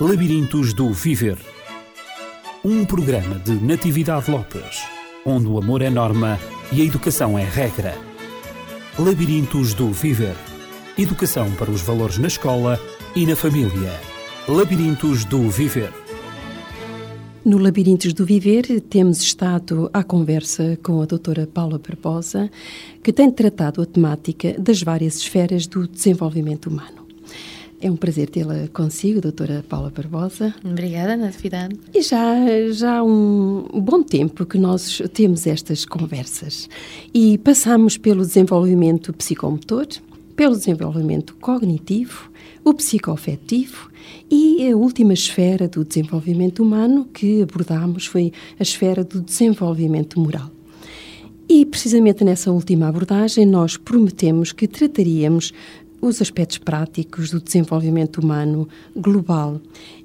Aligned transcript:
Labirintos 0.00 0.74
do 0.74 0.92
Viver. 0.92 1.38
Um 2.64 2.84
programa 2.84 3.38
de 3.38 3.52
Natividade 3.52 4.28
Lopes, 4.28 4.82
onde 5.24 5.46
o 5.46 5.56
amor 5.56 5.82
é 5.82 5.88
norma 5.88 6.36
e 6.72 6.82
a 6.82 6.84
educação 6.84 7.38
é 7.38 7.44
regra. 7.44 7.96
Labirintos 8.98 9.72
do 9.72 9.92
Viver. 9.92 10.34
Educação 10.98 11.48
para 11.52 11.70
os 11.70 11.80
valores 11.80 12.18
na 12.18 12.26
escola 12.26 12.80
e 13.14 13.24
na 13.24 13.36
família. 13.36 13.92
Labirintos 14.48 15.24
do 15.24 15.48
Viver. 15.48 15.92
No 17.44 17.58
Labirintos 17.58 18.12
do 18.12 18.26
Viver, 18.26 18.80
temos 18.80 19.20
estado 19.20 19.88
à 19.92 20.02
conversa 20.02 20.76
com 20.82 21.00
a 21.02 21.06
doutora 21.06 21.46
Paula 21.46 21.78
Barbosa, 21.78 22.50
que 23.00 23.12
tem 23.12 23.30
tratado 23.30 23.80
a 23.80 23.86
temática 23.86 24.56
das 24.58 24.82
várias 24.82 25.18
esferas 25.18 25.68
do 25.68 25.86
desenvolvimento 25.86 26.66
humano. 26.66 27.03
É 27.84 27.90
um 27.90 27.96
prazer 27.96 28.30
tê-la 28.30 28.66
consigo, 28.72 29.20
doutora 29.20 29.62
Paula 29.68 29.92
Barbosa. 29.94 30.54
Obrigada, 30.64 31.18
Natividade. 31.18 31.78
E 31.92 32.00
já, 32.00 32.34
já 32.72 32.96
há 33.00 33.04
um 33.04 33.62
bom 33.74 34.02
tempo 34.02 34.46
que 34.46 34.56
nós 34.56 35.02
temos 35.12 35.46
estas 35.46 35.84
conversas 35.84 36.66
e 37.12 37.36
passamos 37.36 37.98
pelo 37.98 38.24
desenvolvimento 38.24 39.12
psicomotor, 39.12 39.86
pelo 40.34 40.56
desenvolvimento 40.56 41.36
cognitivo, 41.36 42.30
o 42.64 42.72
psicoafetivo 42.72 43.90
e 44.30 44.66
a 44.72 44.74
última 44.74 45.12
esfera 45.12 45.68
do 45.68 45.84
desenvolvimento 45.84 46.62
humano 46.62 47.04
que 47.12 47.42
abordámos 47.42 48.06
foi 48.06 48.32
a 48.58 48.62
esfera 48.62 49.04
do 49.04 49.20
desenvolvimento 49.20 50.18
moral. 50.18 50.50
E 51.46 51.66
precisamente 51.66 52.24
nessa 52.24 52.50
última 52.50 52.88
abordagem 52.88 53.44
nós 53.44 53.76
prometemos 53.76 54.52
que 54.52 54.66
trataríamos 54.66 55.52
os 56.00 56.20
aspectos 56.20 56.58
práticos 56.58 57.30
do 57.30 57.40
desenvolvimento 57.40 58.18
humano 58.18 58.68
global. 58.94 59.60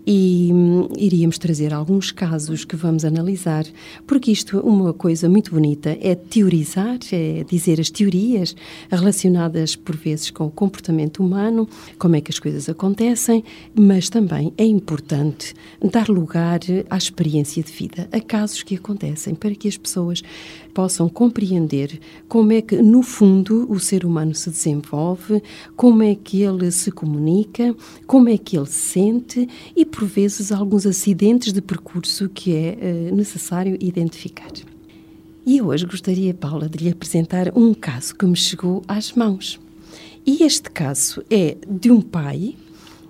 E 0.07 0.50
hum, 0.52 0.88
iríamos 0.97 1.38
trazer 1.38 1.73
alguns 1.73 2.11
casos 2.11 2.66
que 2.66 2.75
vamos 2.75 3.05
analisar, 3.05 3.66
porque 4.08 4.31
isto, 4.31 4.59
uma 4.59 4.91
coisa 4.91 5.30
muito 5.30 5.52
bonita, 5.52 5.95
é 6.02 6.16
teorizar, 6.16 6.97
é 7.11 7.44
dizer 7.44 7.80
as 7.80 7.91
teorias 7.91 8.55
relacionadas 8.89 9.75
por 9.75 9.95
vezes 9.95 10.31
com 10.31 10.45
o 10.45 10.52
comportamento 10.52 11.22
humano, 11.22 11.67
como 12.00 12.16
é 12.16 12.22
que 12.22 12.31
as 12.31 12.39
coisas 12.39 12.67
acontecem, 12.67 13.44
mas 13.75 14.09
também 14.09 14.52
é 14.58 14.66
importante 14.66 15.53
dar 15.91 16.09
lugar 16.09 16.59
à 16.89 16.97
experiência 16.97 17.61
de 17.61 17.72
vida, 17.72 18.09
a 18.11 18.19
casos 18.19 18.63
que 18.63 18.75
acontecem, 18.75 19.35
para 19.35 19.53
que 19.53 19.67
as 19.67 19.78
pessoas 19.78 20.23
possam 20.80 21.09
compreender 21.09 21.99
como 22.25 22.53
é 22.53 22.61
que, 22.61 22.77
no 22.81 23.03
fundo, 23.03 23.69
o 23.69 23.77
ser 23.81 24.05
humano 24.05 24.33
se 24.33 24.49
desenvolve, 24.49 25.44
como 25.75 26.02
é 26.02 26.16
que 26.16 26.41
ele 26.41 26.72
se 26.72 26.89
comunica, 26.89 27.75
como 28.08 28.30
é 28.30 28.38
que 28.38 28.55
ele 28.55 28.66
se 28.66 28.80
sente 28.80 29.50
e, 29.75 29.85
por 29.85 30.05
vezes, 30.05 30.53
alguns 30.53 30.85
acidentes 30.85 31.52
de 31.52 31.61
percurso 31.61 32.30
que 32.30 32.55
é 32.55 32.77
uh, 33.11 33.13
necessário 33.13 33.77
identificar. 33.81 34.53
E 35.45 35.61
hoje 35.61 35.85
gostaria, 35.85 36.33
Paula, 36.33 36.69
de 36.69 36.81
lhe 36.81 36.89
apresentar 36.89 37.52
um 37.57 37.73
caso 37.73 38.16
que 38.16 38.25
me 38.25 38.38
chegou 38.38 38.81
às 38.88 39.11
mãos. 39.11 39.59
E 40.25 40.44
este 40.45 40.72
caso 40.72 41.22
é 41.30 41.57
de 41.69 41.91
um 41.91 42.00
pai 42.00 42.55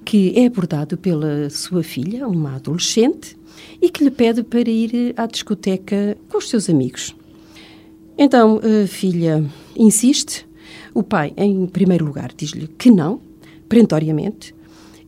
que 0.04 0.34
é 0.36 0.48
abordado 0.48 0.98
pela 0.98 1.52
sua 1.52 1.84
filha, 1.84 2.28
uma 2.28 2.56
adolescente, 2.56 3.38
e 3.80 3.92
que 3.92 4.04
lhe 4.04 4.10
pede 4.10 4.42
para 4.42 4.68
ir 4.68 5.14
à 5.16 5.28
discoteca 5.28 6.18
com 6.30 6.40
os 6.40 6.50
seus 6.50 6.68
amigos. 6.68 7.14
Então 8.22 8.60
a 8.60 8.86
filha 8.86 9.50
insiste, 9.78 10.46
o 10.94 11.02
pai, 11.02 11.34
em 11.38 11.66
primeiro 11.66 12.04
lugar, 12.04 12.34
diz-lhe 12.36 12.68
que 12.68 12.92
não, 12.92 13.22
perentoriamente, 13.70 14.54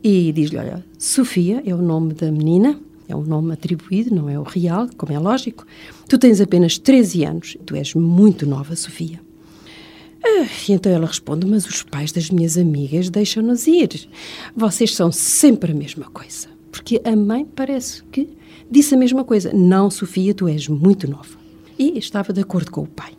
e 0.02 0.32
diz-lhe: 0.32 0.56
Olha, 0.56 0.82
Sofia 0.98 1.62
é 1.66 1.74
o 1.74 1.82
nome 1.82 2.14
da 2.14 2.32
menina, 2.32 2.80
é 3.06 3.14
o 3.14 3.20
nome 3.20 3.52
atribuído, 3.52 4.14
não 4.14 4.30
é 4.30 4.38
o 4.38 4.42
real, 4.42 4.88
como 4.96 5.12
é 5.12 5.18
lógico. 5.18 5.66
Tu 6.08 6.16
tens 6.16 6.40
apenas 6.40 6.78
13 6.78 7.24
anos, 7.24 7.58
tu 7.66 7.76
és 7.76 7.92
muito 7.92 8.46
nova, 8.46 8.74
Sofia. 8.74 9.20
Ah, 10.24 10.46
e 10.66 10.72
então 10.72 10.90
ela 10.90 11.06
responde: 11.06 11.46
Mas 11.46 11.66
os 11.66 11.82
pais 11.82 12.12
das 12.12 12.30
minhas 12.30 12.56
amigas 12.56 13.10
deixam-nos 13.10 13.66
ir. 13.66 14.08
Vocês 14.56 14.94
são 14.94 15.12
sempre 15.12 15.72
a 15.72 15.74
mesma 15.74 16.06
coisa. 16.06 16.48
Porque 16.70 16.98
a 17.04 17.14
mãe 17.14 17.44
parece 17.44 18.02
que 18.04 18.30
disse 18.70 18.94
a 18.94 18.98
mesma 18.98 19.22
coisa: 19.22 19.52
Não, 19.52 19.90
Sofia, 19.90 20.32
tu 20.32 20.48
és 20.48 20.66
muito 20.66 21.06
nova. 21.06 21.41
E 21.82 21.98
estava 21.98 22.32
de 22.32 22.40
acordo 22.40 22.70
com 22.70 22.82
o 22.82 22.86
pai. 22.86 23.12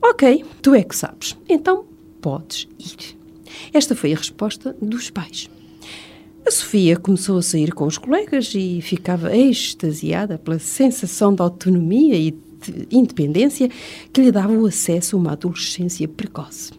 Ok, 0.00 0.44
tu 0.62 0.76
é 0.76 0.84
que 0.84 0.94
sabes. 0.94 1.36
Então 1.48 1.84
podes 2.20 2.68
ir. 2.78 3.16
Esta 3.72 3.96
foi 3.96 4.12
a 4.12 4.16
resposta 4.16 4.76
dos 4.80 5.10
pais. 5.10 5.50
A 6.46 6.50
Sofia 6.52 6.96
começou 6.96 7.38
a 7.38 7.42
sair 7.42 7.74
com 7.74 7.84
os 7.84 7.98
colegas 7.98 8.52
e 8.54 8.80
ficava 8.80 9.36
extasiada 9.36 10.38
pela 10.38 10.60
sensação 10.60 11.34
de 11.34 11.42
autonomia 11.42 12.14
e 12.14 12.30
de 12.30 12.86
independência 12.92 13.68
que 14.12 14.20
lhe 14.20 14.30
dava 14.30 14.52
o 14.52 14.66
acesso 14.66 15.16
a 15.16 15.18
uma 15.18 15.32
adolescência 15.32 16.06
precoce. 16.06 16.72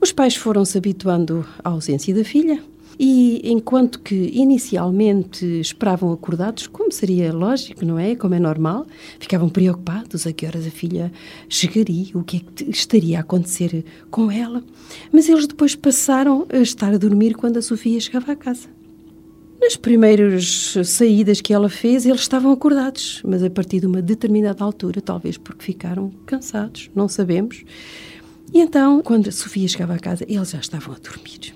Os 0.00 0.12
pais 0.12 0.36
foram 0.36 0.64
se 0.64 0.78
habituando 0.78 1.44
à 1.64 1.70
ausência 1.70 2.14
da 2.14 2.22
filha 2.22 2.62
e, 2.98 3.40
enquanto 3.44 4.00
que 4.00 4.14
inicialmente 4.14 5.44
esperavam 5.60 6.12
acordados, 6.12 6.66
como 6.66 6.92
seria 6.92 7.32
lógico, 7.32 7.84
não 7.84 7.98
é? 7.98 8.14
Como 8.14 8.34
é 8.34 8.38
normal, 8.38 8.86
ficavam 9.18 9.48
preocupados 9.48 10.26
a 10.26 10.32
que 10.32 10.46
horas 10.46 10.66
a 10.66 10.70
filha 10.70 11.12
chegaria, 11.48 12.08
o 12.14 12.22
que 12.22 12.38
é 12.38 12.40
que 12.40 12.70
estaria 12.70 13.18
a 13.18 13.20
acontecer 13.20 13.84
com 14.10 14.30
ela. 14.30 14.62
Mas 15.12 15.28
eles 15.28 15.46
depois 15.46 15.74
passaram 15.74 16.46
a 16.52 16.58
estar 16.58 16.92
a 16.92 16.98
dormir 16.98 17.34
quando 17.34 17.56
a 17.56 17.62
Sofia 17.62 18.00
chegava 18.00 18.32
à 18.32 18.36
casa. 18.36 18.68
Nas 19.60 19.76
primeiras 19.76 20.74
saídas 20.84 21.40
que 21.40 21.54
ela 21.54 21.68
fez, 21.68 22.04
eles 22.04 22.22
estavam 22.22 22.50
acordados, 22.50 23.22
mas 23.24 23.44
a 23.44 23.50
partir 23.50 23.78
de 23.78 23.86
uma 23.86 24.02
determinada 24.02 24.64
altura, 24.64 25.00
talvez 25.00 25.38
porque 25.38 25.64
ficaram 25.64 26.10
cansados, 26.26 26.90
não 26.94 27.08
sabemos. 27.08 27.64
E 28.52 28.58
então, 28.58 29.00
quando 29.02 29.28
a 29.28 29.32
Sofia 29.32 29.68
chegava 29.68 29.94
à 29.94 29.98
casa, 29.98 30.24
eles 30.28 30.50
já 30.50 30.58
estavam 30.58 30.94
a 30.94 30.98
dormir. 30.98 31.51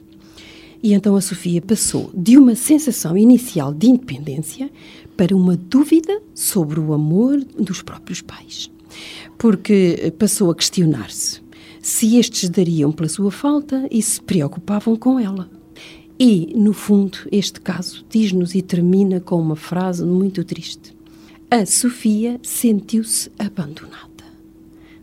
E 0.82 0.92
então 0.92 1.16
a 1.16 1.20
Sofia 1.20 1.60
passou 1.60 2.10
de 2.14 2.36
uma 2.36 2.54
sensação 2.54 3.16
inicial 3.16 3.72
de 3.72 3.88
independência 3.88 4.70
para 5.16 5.34
uma 5.34 5.56
dúvida 5.56 6.20
sobre 6.34 6.78
o 6.78 6.92
amor 6.92 7.38
dos 7.58 7.82
próprios 7.82 8.20
pais. 8.20 8.70
Porque 9.38 10.12
passou 10.18 10.50
a 10.50 10.54
questionar-se 10.54 11.40
se 11.86 12.16
estes 12.16 12.48
dariam 12.48 12.90
pela 12.90 13.08
sua 13.08 13.30
falta 13.30 13.86
e 13.92 14.02
se 14.02 14.20
preocupavam 14.20 14.96
com 14.96 15.20
ela. 15.20 15.48
E, 16.18 16.52
no 16.56 16.72
fundo, 16.72 17.18
este 17.30 17.60
caso 17.60 18.04
diz-nos 18.10 18.54
e 18.54 18.62
termina 18.62 19.20
com 19.20 19.40
uma 19.40 19.54
frase 19.54 20.04
muito 20.04 20.42
triste. 20.42 20.96
A 21.48 21.64
Sofia 21.64 22.40
sentiu-se 22.42 23.30
abandonada. 23.38 24.24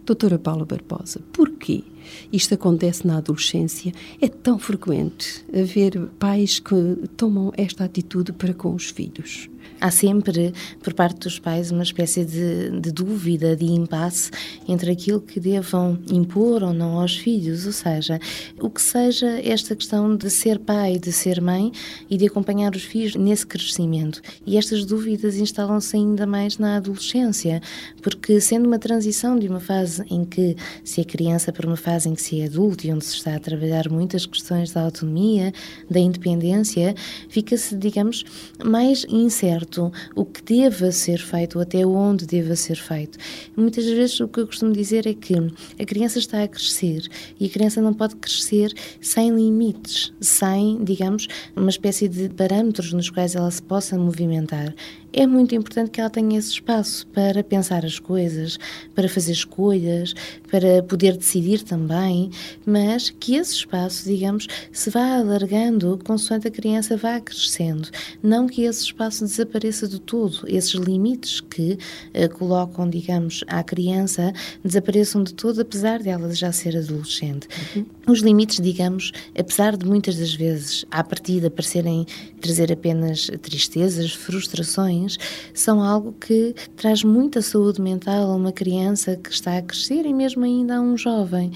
Doutora 0.06 0.38
Paula 0.38 0.66
Barbosa, 0.66 1.22
porquê 1.32 1.84
isto 2.32 2.54
acontece 2.54 3.06
na 3.06 3.18
adolescência? 3.18 3.92
É 4.22 4.28
tão 4.28 4.58
frequente 4.60 5.46
haver 5.54 6.00
pais 6.20 6.60
que 6.60 6.76
tomam 7.16 7.52
esta 7.58 7.84
atitude 7.84 8.34
para 8.34 8.54
com 8.54 8.74
os 8.74 8.90
filhos 8.90 9.50
há 9.84 9.92
sempre, 9.92 10.54
por 10.82 10.94
parte 10.94 11.20
dos 11.20 11.40
pais, 11.40 11.70
uma 11.70 11.84
espécie 11.84 12.24
de, 12.24 12.70
de 12.80 12.92
dúvida, 12.92 13.54
de 13.54 13.66
impasse 13.66 14.32
entre 14.66 14.92
aquilo 14.92 15.20
que 15.20 15.42
devam 15.42 16.00
impor 16.10 16.64
ou 16.64 16.74
não 16.74 17.00
aos 17.00 17.18
filhos, 17.18 17.66
ou 17.66 17.74
seja, 17.74 18.18
o 18.62 18.70
que 18.70 18.82
seja 18.82 19.28
esta 19.44 19.76
questão 19.76 20.16
de 20.16 20.30
ser 20.30 20.60
pai, 20.60 20.98
de 20.98 21.12
ser 21.12 21.42
mãe 21.42 21.72
e 22.10 22.16
de 22.16 22.26
acompanhar 22.28 22.74
os 22.76 22.84
filhos 22.84 23.16
nesse 23.16 23.46
crescimento. 23.46 24.22
E 24.46 24.58
estas 24.58 24.86
dúvidas 24.86 25.36
instalam-se 25.36 25.98
ainda 25.98 26.26
mais 26.26 26.58
na 26.58 26.78
adolescência, 26.78 27.62
porque 28.02 28.40
sendo 28.40 28.68
uma 28.68 28.80
transição 28.80 29.38
de 29.38 29.50
uma 29.50 29.60
fase 29.60 30.04
em 30.10 30.24
que 30.24 30.56
se 30.84 31.02
é 31.02 31.04
criança 31.04 31.52
para 31.52 31.68
uma 31.68 31.78
fase 31.78 32.08
em 32.08 32.16
que 32.16 32.22
se 32.22 32.40
é 32.40 32.46
adulto 32.46 32.88
e 32.88 32.94
onde 32.94 33.04
se 33.04 33.16
está 33.16 33.36
a 33.36 33.40
trabalhar 33.40 33.90
muitas 33.90 34.26
questões 34.26 34.72
da 34.72 34.82
autonomia, 34.82 35.52
da 35.90 36.00
independência, 36.00 36.96
fica-se, 37.28 37.76
digamos, 37.76 38.24
mais 38.64 39.06
incerto 39.10 39.53
certo, 39.54 39.92
o 40.16 40.26
que 40.26 40.42
deva 40.42 40.92
ser 40.92 41.20
feito, 41.20 41.60
até 41.60 41.86
onde 41.86 42.26
deva 42.26 42.56
ser 42.56 42.76
feito. 42.76 43.18
Muitas 43.56 43.86
vezes 43.86 44.20
o 44.20 44.28
que 44.28 44.40
eu 44.40 44.48
costumo 44.48 44.74
dizer 44.74 45.06
é 45.06 45.14
que 45.14 45.36
a 45.80 45.86
criança 45.86 46.20
está 46.20 46.44
a 46.44 46.48
crescer 46.48 47.08
e 47.40 47.46
a 47.46 47.50
criança 47.50 47.82
não 47.82 47.94
pode 47.94 48.16
crescer 48.16 48.74
sem 49.00 49.34
limites, 49.36 50.12
sem, 50.20 50.84
digamos, 50.84 51.28
uma 51.56 51.70
espécie 51.70 52.08
de 52.08 52.30
parâmetros 52.30 52.94
nos 52.94 53.10
quais 53.10 53.36
ela 53.36 53.52
se 53.52 53.62
possa 53.62 53.98
movimentar 53.98 54.74
é 55.14 55.28
muito 55.28 55.54
importante 55.54 55.92
que 55.92 56.02
ela 56.02 56.10
tenha 56.10 56.40
esse 56.40 56.50
espaço 56.50 57.06
para 57.08 57.44
pensar 57.44 57.86
as 57.86 58.00
coisas, 58.00 58.58
para 58.96 59.08
fazer 59.08 59.32
escolhas, 59.32 60.16
para 60.54 60.84
poder 60.84 61.18
decidir 61.18 61.64
também, 61.64 62.30
mas 62.64 63.10
que 63.10 63.34
esse 63.34 63.56
espaço, 63.56 64.04
digamos, 64.04 64.46
se 64.72 64.92
vá 64.92 65.18
alargando 65.18 66.00
consoante 66.06 66.48
a 66.48 66.52
criança 66.52 66.96
vá 66.96 67.20
crescendo. 67.20 67.90
Não 68.22 68.46
que 68.46 68.62
esse 68.62 68.84
espaço 68.84 69.26
desapareça 69.26 69.88
de 69.88 70.00
todo, 70.00 70.42
esses 70.46 70.76
limites 70.76 71.42
que 71.42 71.72
uh, 71.74 72.30
colocam, 72.38 72.88
digamos, 72.88 73.44
à 73.48 73.64
criança 73.64 74.32
desapareçam 74.64 75.24
de 75.24 75.34
todo, 75.34 75.60
apesar 75.60 76.04
de 76.04 76.10
ela 76.10 76.32
já 76.36 76.52
ser 76.52 76.78
adolescente. 76.78 77.48
Uhum. 77.76 77.86
Os 78.08 78.20
limites, 78.20 78.62
digamos, 78.62 79.12
apesar 79.36 79.76
de 79.76 79.88
muitas 79.88 80.18
das 80.18 80.36
vezes 80.36 80.86
à 80.92 81.04
partida 81.04 81.50
parecerem 81.50 82.06
trazer 82.40 82.72
apenas 82.72 83.26
tristezas, 83.42 84.14
frustrações, 84.14 85.18
são 85.52 85.82
algo 85.82 86.14
que 86.14 86.54
traz 86.76 87.04
muita 87.04 87.42
saúde 87.42 87.82
mental 87.82 88.30
a 88.30 88.36
uma 88.36 88.52
criança 88.52 89.16
que 89.16 89.32
está 89.32 89.58
a 89.58 89.62
crescer 89.64 90.06
e 90.06 90.14
mesmo 90.14 90.43
ainda 90.44 90.78
a 90.78 90.82
um 90.82 90.98
jovem, 90.98 91.52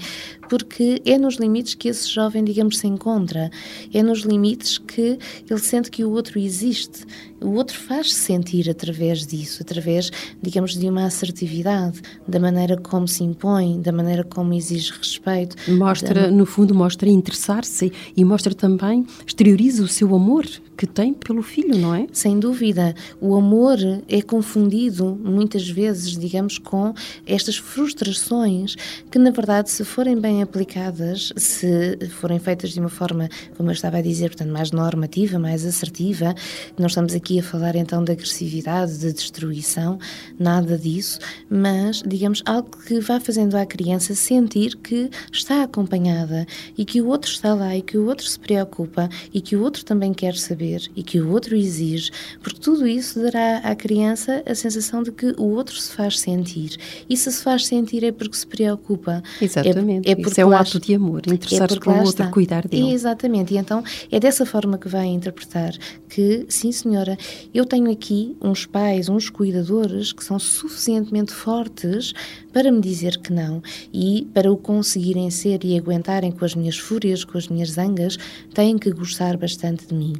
porque 0.48 1.00
é 1.04 1.18
nos 1.18 1.36
limites 1.36 1.74
que 1.74 1.88
esse 1.88 2.08
jovem, 2.08 2.42
digamos, 2.42 2.78
se 2.78 2.86
encontra, 2.86 3.50
é 3.92 4.02
nos 4.02 4.20
limites 4.20 4.78
que 4.78 5.18
ele 5.48 5.60
sente 5.60 5.90
que 5.90 6.04
o 6.04 6.10
outro 6.10 6.38
existe, 6.38 7.04
o 7.40 7.52
outro 7.52 7.78
faz-se 7.78 8.14
sentir 8.14 8.68
através 8.68 9.26
disso, 9.26 9.62
através, 9.62 10.10
digamos, 10.42 10.76
de 10.76 10.88
uma 10.88 11.04
assertividade, 11.06 12.00
da 12.26 12.38
maneira 12.38 12.76
como 12.76 13.06
se 13.06 13.22
impõe, 13.22 13.80
da 13.80 13.92
maneira 13.92 14.24
como 14.24 14.52
exige 14.54 14.92
respeito. 14.92 15.56
Mostra, 15.70 16.22
da... 16.22 16.30
no 16.30 16.46
fundo, 16.46 16.74
mostra 16.74 17.08
interessar-se 17.08 17.92
e 18.16 18.24
mostra 18.24 18.54
também, 18.54 19.06
exterioriza 19.26 19.82
o 19.82 19.88
seu 19.88 20.14
amor 20.14 20.46
que 20.76 20.86
tem 20.86 21.12
pelo 21.12 21.42
filho, 21.42 21.76
não 21.76 21.92
é? 21.92 22.06
Sem 22.12 22.38
dúvida. 22.38 22.94
O 23.20 23.34
amor 23.34 23.78
é 24.08 24.22
confundido 24.22 25.18
muitas 25.24 25.68
vezes, 25.68 26.16
digamos, 26.16 26.56
com 26.56 26.94
estas 27.26 27.56
frustrações 27.56 28.76
que, 29.10 29.18
na 29.18 29.32
verdade, 29.32 29.70
se 29.70 29.84
forem 29.84 30.16
bem 30.20 30.40
aplicadas, 30.40 31.32
se 31.36 31.98
forem 32.20 32.38
feitas 32.38 32.70
de 32.70 32.78
uma 32.80 32.88
forma, 32.88 33.28
como 33.56 33.70
eu 33.70 33.72
estava 33.72 33.98
a 33.98 34.02
dizer, 34.02 34.28
portanto, 34.28 34.52
mais 34.52 34.70
normativa, 34.70 35.36
mais 35.38 35.66
assertiva, 35.66 36.32
não 36.78 36.86
estamos 36.86 37.12
aqui 37.12 37.27
a 37.36 37.42
falar 37.42 37.74
então 37.74 38.04
de 38.04 38.12
agressividade, 38.12 38.98
de 38.98 39.12
destruição, 39.12 39.98
nada 40.38 40.78
disso, 40.78 41.18
mas, 41.50 42.00
digamos, 42.06 42.42
algo 42.46 42.70
que 42.86 43.00
vá 43.00 43.18
fazendo 43.18 43.56
à 43.56 43.66
criança 43.66 44.14
sentir 44.14 44.76
que 44.76 45.10
está 45.32 45.64
acompanhada 45.64 46.46
e 46.76 46.84
que 46.84 47.00
o 47.00 47.08
outro 47.08 47.30
está 47.30 47.54
lá 47.54 47.76
e 47.76 47.82
que 47.82 47.98
o 47.98 48.06
outro 48.06 48.26
se 48.26 48.38
preocupa 48.38 49.08
e 49.34 49.40
que 49.40 49.56
o 49.56 49.62
outro 49.62 49.84
também 49.84 50.14
quer 50.14 50.36
saber 50.36 50.88
e 50.94 51.02
que 51.02 51.20
o 51.20 51.30
outro 51.30 51.56
exige, 51.56 52.12
porque 52.40 52.60
tudo 52.60 52.86
isso 52.86 53.20
dará 53.20 53.58
à 53.58 53.74
criança 53.74 54.42
a 54.46 54.54
sensação 54.54 55.02
de 55.02 55.10
que 55.10 55.34
o 55.38 55.50
outro 55.50 55.76
se 55.76 55.92
faz 55.92 56.20
sentir. 56.20 56.76
E 57.08 57.16
se 57.16 57.32
se 57.32 57.42
faz 57.42 57.66
sentir 57.66 58.04
é 58.04 58.12
porque 58.12 58.36
se 58.36 58.46
preocupa. 58.46 59.22
Exatamente. 59.40 60.08
É, 60.08 60.12
é 60.12 60.14
porque 60.14 60.30
isso 60.30 60.40
é 60.40 60.46
um 60.46 60.52
ato 60.52 60.78
de 60.78 60.94
amor, 60.94 61.22
interessar-se 61.26 61.76
é 61.76 61.80
pelo 61.80 62.04
outro, 62.04 62.30
cuidar 62.30 62.68
dele. 62.68 62.92
Exatamente. 62.92 63.54
E 63.54 63.58
então 63.58 63.82
é 64.10 64.20
dessa 64.20 64.46
forma 64.46 64.78
que 64.78 64.88
vai 64.88 65.06
interpretar 65.06 65.72
que, 66.08 66.46
sim 66.48 66.70
senhora, 66.72 67.17
eu 67.52 67.64
tenho 67.64 67.90
aqui 67.90 68.36
uns 68.40 68.66
pais, 68.66 69.08
uns 69.08 69.30
cuidadores 69.30 70.12
que 70.12 70.24
são 70.24 70.38
suficientemente 70.38 71.32
fortes 71.32 72.12
para 72.52 72.70
me 72.70 72.80
dizer 72.80 73.18
que 73.18 73.32
não 73.32 73.62
e 73.92 74.26
para 74.32 74.50
o 74.50 74.56
conseguirem 74.56 75.30
ser 75.30 75.64
e 75.64 75.76
aguentarem 75.76 76.32
com 76.32 76.44
as 76.44 76.54
minhas 76.54 76.78
fúrias, 76.78 77.24
com 77.24 77.38
as 77.38 77.48
minhas 77.48 77.72
zangas, 77.72 78.18
têm 78.54 78.78
que 78.78 78.90
gostar 78.90 79.36
bastante 79.36 79.86
de 79.86 79.94
mim. 79.94 80.14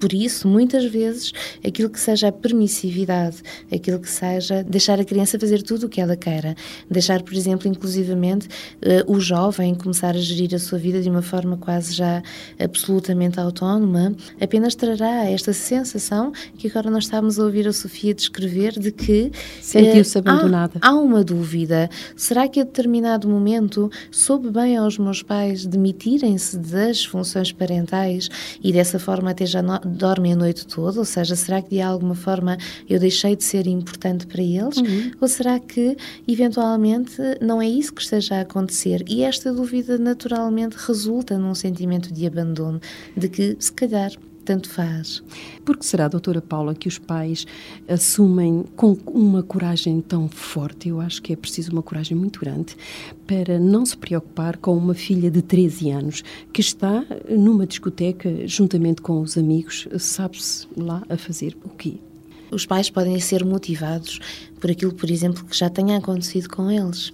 Por 0.00 0.14
isso, 0.14 0.48
muitas 0.48 0.86
vezes, 0.86 1.32
aquilo 1.64 1.90
que 1.90 2.00
seja 2.00 2.28
a 2.28 2.32
permissividade, 2.32 3.36
aquilo 3.72 4.00
que 4.00 4.08
seja 4.08 4.64
deixar 4.64 4.98
a 4.98 5.04
criança 5.04 5.38
fazer 5.38 5.62
tudo 5.62 5.86
o 5.86 5.88
que 5.88 6.00
ela 6.00 6.16
queira, 6.16 6.56
deixar, 6.90 7.22
por 7.22 7.34
exemplo, 7.34 7.68
inclusivamente, 7.68 8.48
uh, 8.48 9.12
o 9.12 9.20
jovem 9.20 9.74
começar 9.74 10.14
a 10.16 10.18
gerir 10.18 10.54
a 10.54 10.58
sua 10.58 10.78
vida 10.78 11.02
de 11.02 11.10
uma 11.10 11.20
forma 11.20 11.58
quase 11.58 11.92
já 11.92 12.22
absolutamente 12.58 13.38
autónoma, 13.38 14.14
apenas 14.40 14.74
trará 14.74 15.26
esta 15.26 15.52
sensação 15.52 16.32
que 16.56 16.66
agora 16.68 16.90
nós 16.90 17.04
estávamos 17.04 17.38
a 17.38 17.44
ouvir 17.44 17.68
a 17.68 17.72
Sofia 17.72 18.14
descrever 18.14 18.72
de 18.78 18.90
que 18.90 19.30
sentiu-se 19.60 20.16
uh, 20.16 20.20
abandonada. 20.20 20.78
Há, 20.80 20.88
há 20.88 20.94
uma 20.94 21.22
dúvida. 21.22 21.90
Será 22.16 22.48
que 22.48 22.60
a 22.60 22.64
determinado 22.64 23.28
momento 23.28 23.90
soube 24.10 24.50
bem 24.50 24.78
aos 24.78 24.96
meus 24.96 25.22
pais 25.22 25.66
demitirem-se 25.66 26.58
das 26.58 27.04
funções 27.04 27.52
parentais 27.52 28.30
e 28.62 28.72
dessa 28.72 28.98
forma 28.98 29.30
até 29.30 29.44
já 29.44 29.60
dormem 29.96 30.32
a 30.32 30.36
noite 30.36 30.66
toda? 30.66 30.98
Ou 30.98 31.04
seja, 31.04 31.36
será 31.36 31.60
que 31.62 31.70
de 31.70 31.80
alguma 31.80 32.14
forma 32.14 32.56
eu 32.88 32.98
deixei 32.98 33.36
de 33.36 33.44
ser 33.44 33.66
importante 33.66 34.26
para 34.26 34.42
eles? 34.42 34.76
Uhum. 34.76 35.10
Ou 35.20 35.28
será 35.28 35.58
que 35.58 35.96
eventualmente 36.26 37.16
não 37.40 37.60
é 37.60 37.68
isso 37.68 37.92
que 37.92 38.02
esteja 38.02 38.36
a 38.36 38.40
acontecer? 38.40 39.04
E 39.08 39.22
esta 39.22 39.52
dúvida 39.52 39.98
naturalmente 39.98 40.76
resulta 40.76 41.38
num 41.38 41.54
sentimento 41.54 42.12
de 42.12 42.26
abandono, 42.26 42.80
de 43.16 43.28
que 43.28 43.56
se 43.58 43.72
calhar 43.72 44.12
tanto 44.50 44.68
faz. 44.68 45.22
Porque 45.64 45.84
será, 45.84 46.08
doutora 46.08 46.42
Paula, 46.42 46.74
que 46.74 46.88
os 46.88 46.98
pais 46.98 47.46
assumem 47.86 48.64
com 48.74 48.98
uma 49.06 49.44
coragem 49.44 50.00
tão 50.00 50.28
forte, 50.28 50.88
eu 50.88 51.00
acho 51.00 51.22
que 51.22 51.32
é 51.32 51.36
preciso 51.36 51.70
uma 51.70 51.84
coragem 51.84 52.16
muito 52.16 52.40
grande, 52.40 52.76
para 53.28 53.60
não 53.60 53.86
se 53.86 53.96
preocupar 53.96 54.56
com 54.56 54.76
uma 54.76 54.92
filha 54.92 55.30
de 55.30 55.40
13 55.40 55.90
anos 55.90 56.24
que 56.52 56.60
está 56.60 57.06
numa 57.28 57.64
discoteca 57.64 58.44
juntamente 58.44 59.00
com 59.00 59.20
os 59.20 59.38
amigos, 59.38 59.86
sabe-se 60.00 60.66
lá 60.76 61.04
a 61.08 61.16
fazer 61.16 61.56
o 61.62 61.68
quê? 61.68 61.98
Os 62.50 62.66
pais 62.66 62.90
podem 62.90 63.20
ser 63.20 63.44
motivados 63.44 64.18
por 64.58 64.68
aquilo, 64.68 64.92
por 64.92 65.08
exemplo, 65.08 65.44
que 65.44 65.56
já 65.56 65.70
tenha 65.70 65.96
acontecido 65.96 66.48
com 66.48 66.68
eles 66.68 67.12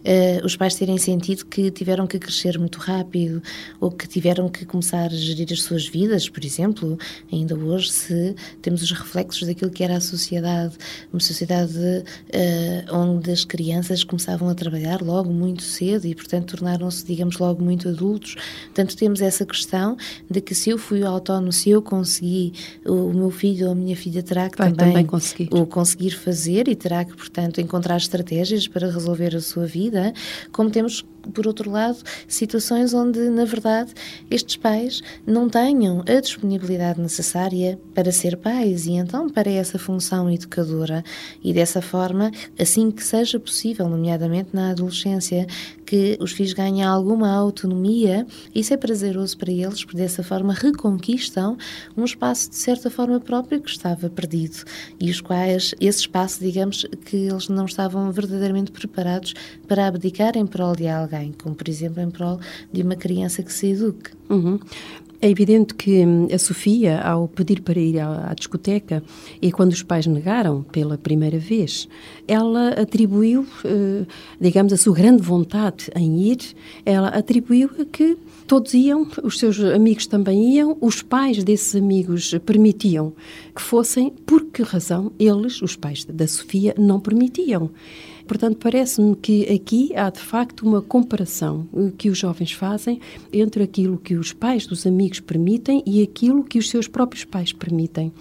uh, 0.00 0.44
os 0.44 0.56
pais 0.56 0.74
terem 0.74 0.98
sentido 0.98 1.44
que 1.46 1.70
tiveram 1.70 2.06
que 2.06 2.18
crescer 2.18 2.58
muito 2.58 2.78
rápido 2.78 3.42
ou 3.80 3.90
que 3.90 4.06
tiveram 4.08 4.48
que 4.48 4.64
começar 4.64 5.06
a 5.06 5.08
gerir 5.08 5.48
as 5.52 5.62
suas 5.62 5.86
vidas, 5.86 6.28
por 6.28 6.44
exemplo, 6.44 6.98
ainda 7.32 7.54
hoje, 7.54 7.90
se 7.90 8.34
temos 8.62 8.82
os 8.82 8.92
reflexos 8.92 9.46
daquilo 9.46 9.70
que 9.70 9.82
era 9.82 9.96
a 9.96 10.00
sociedade, 10.00 10.74
uma 11.12 11.20
sociedade 11.20 11.76
uh, 11.78 12.96
onde 12.96 13.30
as 13.30 13.44
crianças 13.44 14.04
começavam 14.04 14.48
a 14.48 14.54
trabalhar 14.54 15.02
logo 15.02 15.32
muito 15.32 15.62
cedo 15.62 16.06
e, 16.06 16.14
portanto, 16.14 16.56
tornaram-se, 16.56 17.04
digamos, 17.04 17.38
logo 17.38 17.62
muito 17.62 17.88
adultos. 17.88 18.36
Portanto, 18.66 18.96
temos 18.96 19.20
essa 19.20 19.44
questão 19.44 19.96
de 20.30 20.40
que 20.40 20.54
se 20.54 20.70
eu 20.70 20.78
fui 20.78 21.02
autónomo, 21.02 21.52
se 21.52 21.70
eu 21.70 21.82
consegui, 21.82 22.52
o 22.84 23.12
meu 23.12 23.30
filho 23.30 23.66
ou 23.66 23.72
a 23.72 23.74
minha 23.74 23.96
filha 23.96 24.22
terá 24.22 24.48
que 24.48 24.56
também, 24.56 24.74
também 24.74 25.06
conseguir. 25.06 25.48
o 25.52 25.66
conseguir 25.66 26.10
fazer 26.10 26.68
e 26.68 26.74
terá 26.74 27.04
que, 27.04 27.16
portanto, 27.16 27.60
encontrar 27.60 27.96
estratégias 27.96 28.66
para 28.66 28.90
resolver 28.90 29.34
a 29.36 29.40
sua 29.40 29.66
vida 29.66 29.89
vida, 29.90 30.14
como 30.52 30.70
temos 30.70 31.04
por 31.34 31.46
outro 31.46 31.70
lado, 31.70 31.98
situações 32.26 32.94
onde, 32.94 33.28
na 33.28 33.44
verdade, 33.44 33.92
estes 34.30 34.56
pais 34.56 35.02
não 35.26 35.48
tenham 35.48 36.02
a 36.06 36.20
disponibilidade 36.20 37.00
necessária 37.00 37.78
para 37.94 38.12
ser 38.12 38.36
pais 38.36 38.86
e 38.86 38.92
então 38.92 39.28
para 39.28 39.50
essa 39.50 39.78
função 39.78 40.30
educadora. 40.30 41.04
E 41.42 41.52
dessa 41.52 41.82
forma, 41.82 42.30
assim 42.58 42.90
que 42.90 43.02
seja 43.02 43.38
possível, 43.38 43.88
nomeadamente 43.88 44.50
na 44.52 44.70
adolescência, 44.70 45.46
que 45.84 46.16
os 46.20 46.30
filhos 46.30 46.52
ganhem 46.52 46.84
alguma 46.84 47.30
autonomia, 47.30 48.24
isso 48.54 48.72
é 48.72 48.76
prazeroso 48.76 49.36
para 49.36 49.50
eles, 49.50 49.84
porque 49.84 49.98
dessa 49.98 50.22
forma 50.22 50.54
reconquistam 50.54 51.56
um 51.96 52.04
espaço 52.04 52.50
de 52.50 52.56
certa 52.56 52.88
forma 52.88 53.18
próprio 53.18 53.60
que 53.60 53.70
estava 53.70 54.08
perdido 54.08 54.64
e 55.00 55.10
os 55.10 55.20
quais, 55.20 55.74
esse 55.80 56.00
espaço, 56.00 56.40
digamos, 56.40 56.86
que 57.06 57.16
eles 57.16 57.48
não 57.48 57.64
estavam 57.64 58.10
verdadeiramente 58.12 58.70
preparados 58.70 59.34
para 59.66 59.86
abdicar 59.86 60.36
em 60.36 60.46
prol 60.46 60.76
de 60.76 60.86
alguém, 61.10 61.32
como 61.42 61.54
por 61.54 61.68
exemplo 61.68 62.00
em 62.00 62.10
prol 62.10 62.38
de 62.72 62.82
uma 62.82 62.94
criança 62.94 63.42
que 63.42 63.52
se 63.52 63.68
eduque. 63.68 64.10
Uhum. 64.28 64.58
É 65.22 65.28
evidente 65.28 65.74
que 65.74 66.02
hum, 66.06 66.28
a 66.32 66.38
Sofia, 66.38 66.98
ao 67.02 67.28
pedir 67.28 67.60
para 67.60 67.78
ir 67.78 67.98
à, 67.98 68.30
à, 68.30 68.34
discoteca, 68.34 69.02
e 69.42 69.52
quando 69.52 69.72
os 69.72 69.82
pais 69.82 70.06
negaram 70.06 70.62
pela 70.62 70.96
primeira 70.96 71.38
vez, 71.38 71.86
ela 72.26 72.70
atribuiu, 72.70 73.46
eh, 73.62 74.06
digamos, 74.40 74.72
a 74.72 74.78
sua 74.78 74.94
grande 74.94 75.22
vontade 75.22 75.90
em 75.94 76.22
ir, 76.22 76.38
ela 76.86 77.08
atribuiu 77.08 77.68
a 77.78 77.84
que 77.84 78.16
todos 78.46 78.72
iam, 78.72 79.06
os 79.22 79.38
seus 79.38 79.60
amigos 79.60 80.06
também 80.06 80.54
iam, 80.54 80.78
os 80.80 81.02
pais 81.02 81.44
desses 81.44 81.76
amigos 81.76 82.34
permitiam 82.46 83.12
que 83.54 83.60
fossem, 83.60 84.08
por 84.24 84.46
que 84.46 84.62
razão 84.62 85.12
eles, 85.18 85.60
os 85.60 85.76
pais 85.76 86.02
da 86.06 86.26
Sofia, 86.26 86.74
não 86.78 86.98
permitiam. 86.98 87.70
Portanto, 88.30 88.58
parece-me 88.58 89.16
que 89.16 89.52
aqui 89.52 89.92
há 89.96 90.08
de 90.08 90.20
facto 90.20 90.64
uma 90.64 90.80
comparação 90.80 91.66
eh, 91.76 91.90
que 91.98 92.08
os 92.08 92.16
jovens 92.16 92.52
fazem 92.52 93.00
entre 93.32 93.64
aquilo 93.64 93.98
que 93.98 94.14
os 94.14 94.32
pais 94.32 94.68
dos 94.68 94.86
amigos 94.86 95.18
permitem 95.18 95.82
e 95.84 96.00
aquilo 96.00 96.44
que 96.44 96.56
os 96.56 96.70
seus 96.70 96.86
próprios 96.86 97.24
pais 97.24 97.52
permitem. 97.52 98.12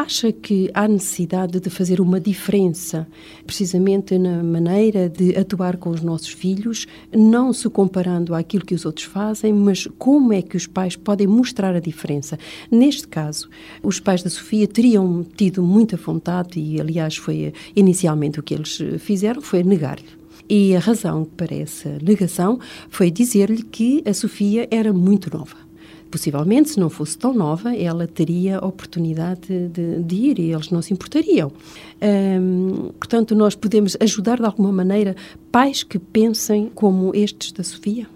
Acha 0.00 0.30
que 0.30 0.70
há 0.74 0.86
necessidade 0.86 1.58
de 1.58 1.68
fazer 1.68 2.00
uma 2.00 2.20
diferença, 2.20 3.04
precisamente 3.44 4.16
na 4.16 4.44
maneira 4.44 5.08
de 5.08 5.36
atuar 5.36 5.76
com 5.76 5.90
os 5.90 6.00
nossos 6.02 6.28
filhos, 6.28 6.86
não 7.12 7.52
se 7.52 7.68
comparando 7.68 8.32
àquilo 8.32 8.64
que 8.64 8.76
os 8.76 8.86
outros 8.86 9.06
fazem, 9.06 9.52
mas 9.52 9.88
como 9.98 10.32
é 10.32 10.40
que 10.40 10.56
os 10.56 10.68
pais 10.68 10.94
podem 10.94 11.26
mostrar 11.26 11.74
a 11.74 11.80
diferença? 11.80 12.38
Neste 12.70 13.08
caso, 13.08 13.50
os 13.82 13.98
pais 13.98 14.22
da 14.22 14.30
Sofia 14.30 14.68
teriam 14.68 15.26
tido 15.36 15.64
muita 15.64 15.96
vontade, 15.96 16.60
e 16.60 16.80
aliás 16.80 17.16
foi 17.16 17.52
inicialmente 17.74 18.38
o 18.38 18.42
que 18.44 18.54
eles 18.54 18.78
fizeram, 19.00 19.42
foi 19.42 19.64
negar-lhe 19.64 20.06
E 20.48 20.76
a 20.76 20.78
razão 20.78 21.24
para 21.24 21.56
essa 21.56 21.98
negação 22.00 22.60
foi 22.88 23.10
dizer-lhe 23.10 23.64
que 23.64 24.04
a 24.06 24.14
Sofia 24.14 24.68
era 24.70 24.92
muito 24.92 25.28
nova 25.36 25.67
Possivelmente, 26.10 26.70
se 26.70 26.80
não 26.80 26.88
fosse 26.88 27.18
tão 27.18 27.34
nova, 27.34 27.76
ela 27.76 28.06
teria 28.06 28.58
a 28.58 28.66
oportunidade 28.66 29.68
de, 29.68 30.02
de 30.02 30.16
ir 30.16 30.38
e 30.38 30.52
eles 30.52 30.70
não 30.70 30.80
se 30.80 30.92
importariam. 30.92 31.52
Portanto, 32.98 33.34
nós 33.34 33.54
podemos 33.54 33.96
ajudar 34.00 34.38
de 34.38 34.46
alguma 34.46 34.72
maneira 34.72 35.14
pais 35.52 35.82
que 35.82 35.98
pensem 35.98 36.70
como 36.74 37.14
estes 37.14 37.52
da 37.52 37.62
Sofia? 37.62 38.06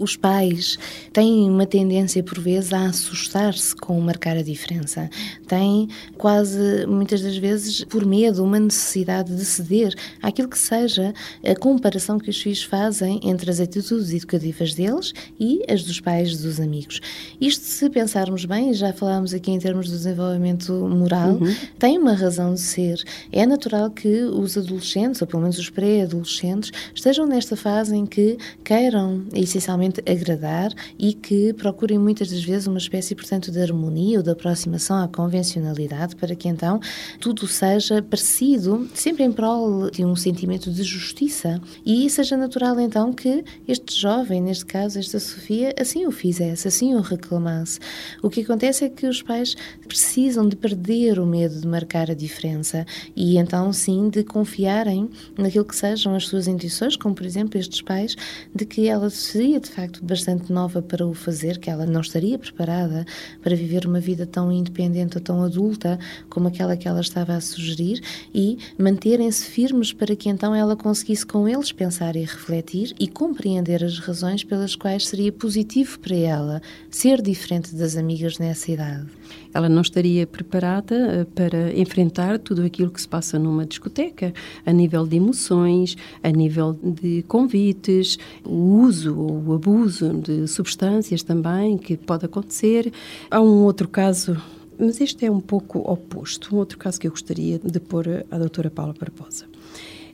Os 0.00 0.16
pais 0.16 0.78
têm 1.12 1.48
uma 1.48 1.66
tendência, 1.66 2.22
por 2.22 2.40
vezes, 2.40 2.72
a 2.72 2.86
assustar-se 2.86 3.76
com 3.76 4.00
marcar 4.00 4.36
a 4.36 4.42
diferença. 4.42 5.10
Têm 5.46 5.88
quase, 6.16 6.86
muitas 6.86 7.20
das 7.20 7.36
vezes, 7.36 7.84
por 7.84 8.04
medo, 8.06 8.42
uma 8.42 8.58
necessidade 8.58 9.36
de 9.36 9.44
ceder 9.44 9.94
àquilo 10.22 10.48
que 10.48 10.58
seja 10.58 11.12
a 11.44 11.54
comparação 11.54 12.18
que 12.18 12.30
os 12.30 12.40
filhos 12.40 12.62
fazem 12.62 13.20
entre 13.22 13.50
as 13.50 13.60
atitudes 13.60 14.10
educativas 14.12 14.74
deles 14.74 15.12
e 15.38 15.62
as 15.68 15.84
dos 15.84 16.00
pais 16.00 16.38
dos 16.38 16.58
amigos. 16.58 17.00
Isto, 17.40 17.64
se 17.64 17.90
pensarmos 17.90 18.46
bem, 18.46 18.72
já 18.72 18.92
falámos 18.92 19.34
aqui 19.34 19.50
em 19.50 19.58
termos 19.58 19.88
do 19.90 19.96
desenvolvimento 19.96 20.72
moral, 20.72 21.32
uhum. 21.32 21.54
tem 21.78 21.98
uma 21.98 22.14
razão 22.14 22.54
de 22.54 22.60
ser. 22.60 23.02
É 23.30 23.44
natural 23.44 23.90
que 23.90 24.22
os 24.22 24.56
adolescentes, 24.56 25.20
ou 25.20 25.26
pelo 25.26 25.42
menos 25.42 25.58
os 25.58 25.68
pré-adolescentes, 25.68 26.72
estejam 26.94 27.26
nesta 27.26 27.54
fase 27.56 27.94
em 27.94 28.06
que 28.06 28.38
queiram, 28.64 29.24
essencialmente, 29.34 29.89
agradar 30.06 30.72
e 30.98 31.12
que 31.12 31.52
procurem 31.54 31.98
muitas 31.98 32.30
das 32.30 32.42
vezes 32.42 32.66
uma 32.66 32.78
espécie, 32.78 33.14
portanto, 33.14 33.50
de 33.50 33.60
harmonia 33.60 34.18
ou 34.18 34.22
de 34.22 34.30
aproximação 34.30 35.02
à 35.02 35.08
convencionalidade 35.08 36.16
para 36.16 36.34
que 36.34 36.48
então 36.48 36.80
tudo 37.18 37.46
seja 37.46 38.02
parecido, 38.02 38.88
sempre 38.94 39.24
em 39.24 39.32
prol 39.32 39.90
de 39.90 40.04
um 40.04 40.14
sentimento 40.14 40.70
de 40.70 40.82
justiça 40.82 41.60
e 41.84 42.08
seja 42.10 42.36
natural 42.36 42.78
então 42.78 43.12
que 43.12 43.44
este 43.66 43.98
jovem, 43.98 44.40
neste 44.40 44.66
caso 44.66 44.98
esta 44.98 45.18
Sofia, 45.18 45.74
assim 45.78 46.06
o 46.06 46.10
fizesse, 46.10 46.68
assim 46.68 46.94
o 46.94 47.00
reclamasse. 47.00 47.78
O 48.22 48.30
que 48.30 48.42
acontece 48.42 48.84
é 48.84 48.88
que 48.88 49.06
os 49.06 49.22
pais 49.22 49.54
precisam 49.86 50.48
de 50.48 50.56
perder 50.56 51.18
o 51.18 51.26
medo 51.26 51.60
de 51.60 51.66
marcar 51.66 52.10
a 52.10 52.14
diferença 52.14 52.86
e 53.16 53.38
então 53.38 53.72
sim 53.72 54.08
de 54.08 54.22
confiarem 54.22 55.08
naquilo 55.36 55.64
que 55.64 55.76
sejam 55.76 56.14
as 56.14 56.26
suas 56.26 56.46
intuições, 56.46 56.96
como 56.96 57.14
por 57.14 57.26
exemplo 57.26 57.58
estes 57.58 57.82
pais, 57.82 58.16
de 58.54 58.64
que 58.64 58.88
ela 58.88 59.10
seria 59.10 59.60
de 59.60 59.70
facto 59.70 59.79
bastante 60.02 60.52
nova 60.52 60.82
para 60.82 61.06
o 61.06 61.14
fazer, 61.14 61.58
que 61.58 61.70
ela 61.70 61.86
não 61.86 62.00
estaria 62.00 62.38
preparada 62.38 63.04
para 63.42 63.54
viver 63.54 63.86
uma 63.86 64.00
vida 64.00 64.26
tão 64.26 64.50
independente 64.50 65.16
ou 65.16 65.22
tão 65.22 65.42
adulta 65.42 65.98
como 66.28 66.48
aquela 66.48 66.76
que 66.76 66.88
ela 66.88 67.00
estava 67.00 67.34
a 67.34 67.40
sugerir 67.40 68.02
e 68.34 68.58
manterem-se 68.78 69.46
firmes 69.46 69.92
para 69.92 70.16
que 70.16 70.28
então 70.28 70.54
ela 70.54 70.76
conseguisse 70.76 71.24
com 71.24 71.48
eles 71.48 71.72
pensar 71.72 72.16
e 72.16 72.20
refletir 72.20 72.94
e 72.98 73.08
compreender 73.08 73.84
as 73.84 73.98
razões 73.98 74.44
pelas 74.44 74.74
quais 74.74 75.06
seria 75.06 75.32
positivo 75.32 75.98
para 75.98 76.16
ela 76.16 76.62
ser 76.90 77.22
diferente 77.22 77.74
das 77.74 77.96
amigas 77.96 78.38
nessa 78.38 78.70
idade 78.70 79.19
ela 79.52 79.68
não 79.68 79.82
estaria 79.82 80.26
preparada 80.26 80.94
eh, 80.94 81.24
para 81.34 81.78
enfrentar 81.78 82.38
tudo 82.38 82.62
aquilo 82.62 82.90
que 82.90 83.00
se 83.00 83.08
passa 83.08 83.38
numa 83.38 83.66
discoteca, 83.66 84.32
a 84.64 84.72
nível 84.72 85.06
de 85.06 85.16
emoções, 85.16 85.96
a 86.22 86.30
nível 86.30 86.78
de 86.82 87.22
convites, 87.28 88.18
o 88.44 88.82
uso 88.82 89.18
ou 89.18 89.44
o 89.46 89.54
abuso 89.54 90.12
de 90.14 90.46
substâncias 90.46 91.22
também 91.22 91.76
que 91.76 91.96
pode 91.96 92.24
acontecer. 92.24 92.92
Há 93.30 93.40
um 93.40 93.64
outro 93.64 93.88
caso 93.88 94.36
mas 94.78 94.98
este 94.98 95.26
é 95.26 95.30
um 95.30 95.40
pouco 95.40 95.78
oposto. 95.80 96.54
Um 96.54 96.58
outro 96.58 96.78
caso 96.78 96.98
que 96.98 97.06
eu 97.06 97.10
gostaria 97.10 97.58
de 97.58 97.78
pôr 97.78 98.24
à 98.30 98.38
doutora 98.38 98.70
Paula 98.70 98.94
Barbosa. 98.98 99.44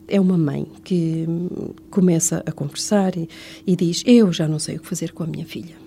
É 0.09 0.21
uma 0.21 0.37
mãe 0.37 0.67
que 0.83 1.25
começa 1.89 2.43
a 2.45 2.51
conversar 2.51 3.17
e, 3.17 3.29
e 3.65 3.77
diz: 3.77 4.03
Eu 4.05 4.33
já 4.33 4.49
não 4.49 4.59
sei 4.59 4.77
o 4.77 4.81
que 4.81 4.89
fazer 4.89 5.13
com 5.13 5.23
a 5.23 5.27
minha 5.27 5.45
filha 5.45 5.86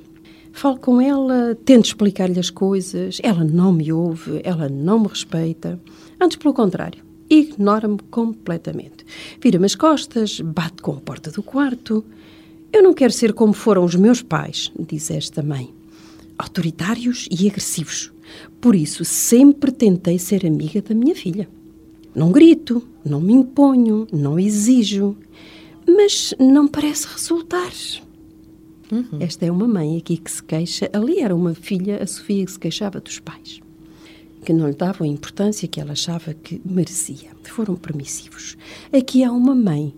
Falo 0.59 0.77
com 0.77 0.99
ela, 0.99 1.57
tento 1.63 1.85
explicar-lhe 1.85 2.37
as 2.37 2.49
coisas, 2.49 3.17
ela 3.23 3.45
não 3.45 3.71
me 3.71 3.93
ouve, 3.93 4.41
ela 4.43 4.67
não 4.67 4.99
me 4.99 5.07
respeita. 5.07 5.79
Antes, 6.19 6.35
pelo 6.35 6.53
contrário, 6.53 7.01
ignora-me 7.29 7.97
completamente. 8.11 9.05
Vira-me 9.41 9.65
as 9.65 9.73
costas, 9.73 10.41
bate 10.41 10.81
com 10.81 10.91
a 10.91 10.99
porta 10.99 11.31
do 11.31 11.41
quarto. 11.41 12.03
Eu 12.73 12.83
não 12.83 12.93
quero 12.93 13.13
ser 13.13 13.31
como 13.31 13.53
foram 13.53 13.85
os 13.85 13.95
meus 13.95 14.21
pais, 14.21 14.69
diz 14.77 15.09
esta 15.09 15.41
mãe. 15.41 15.73
Autoritários 16.37 17.29
e 17.31 17.47
agressivos. 17.47 18.11
Por 18.59 18.75
isso, 18.75 19.05
sempre 19.05 19.71
tentei 19.71 20.19
ser 20.19 20.45
amiga 20.45 20.81
da 20.81 20.93
minha 20.93 21.15
filha. 21.15 21.47
Não 22.13 22.33
grito, 22.33 22.85
não 23.05 23.21
me 23.21 23.31
imponho, 23.31 24.05
não 24.11 24.37
exijo. 24.37 25.15
Mas 25.87 26.33
não 26.37 26.67
parece 26.67 27.07
resultar. 27.07 27.71
Uhum. 28.91 29.19
Esta 29.19 29.45
é 29.45 29.51
uma 29.51 29.67
mãe 29.67 29.97
aqui 29.97 30.17
que 30.17 30.31
se 30.31 30.43
queixa. 30.43 30.89
Ali 30.93 31.19
era 31.19 31.35
uma 31.35 31.53
filha, 31.53 32.01
a 32.01 32.07
Sofia, 32.07 32.45
que 32.45 32.51
se 32.51 32.59
queixava 32.59 32.99
dos 32.99 33.19
pais, 33.19 33.59
que 34.43 34.53
não 34.53 34.67
lhe 34.67 34.75
davam 34.75 35.07
a 35.07 35.09
importância 35.09 35.67
que 35.67 35.79
ela 35.79 35.91
achava 35.91 36.33
que 36.33 36.61
merecia. 36.65 37.29
Foram 37.43 37.75
permissivos. 37.75 38.57
Aqui 38.91 39.23
há 39.23 39.31
uma 39.31 39.55
mãe 39.55 39.93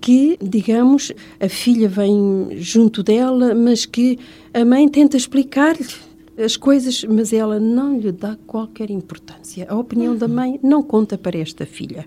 que, 0.00 0.38
digamos, 0.42 1.12
a 1.40 1.48
filha 1.48 1.88
vem 1.88 2.48
junto 2.58 3.02
dela, 3.02 3.54
mas 3.54 3.86
que 3.86 4.18
a 4.52 4.64
mãe 4.64 4.88
tenta 4.88 5.16
explicar-lhe 5.16 5.86
as 6.38 6.56
coisas, 6.56 7.02
mas 7.04 7.32
ela 7.32 7.58
não 7.58 7.98
lhe 7.98 8.12
dá 8.12 8.36
qualquer 8.46 8.90
importância. 8.90 9.66
A 9.68 9.74
opinião 9.74 10.12
uhum. 10.12 10.18
da 10.18 10.28
mãe 10.28 10.60
não 10.62 10.82
conta 10.82 11.16
para 11.16 11.38
esta 11.38 11.64
filha. 11.64 12.06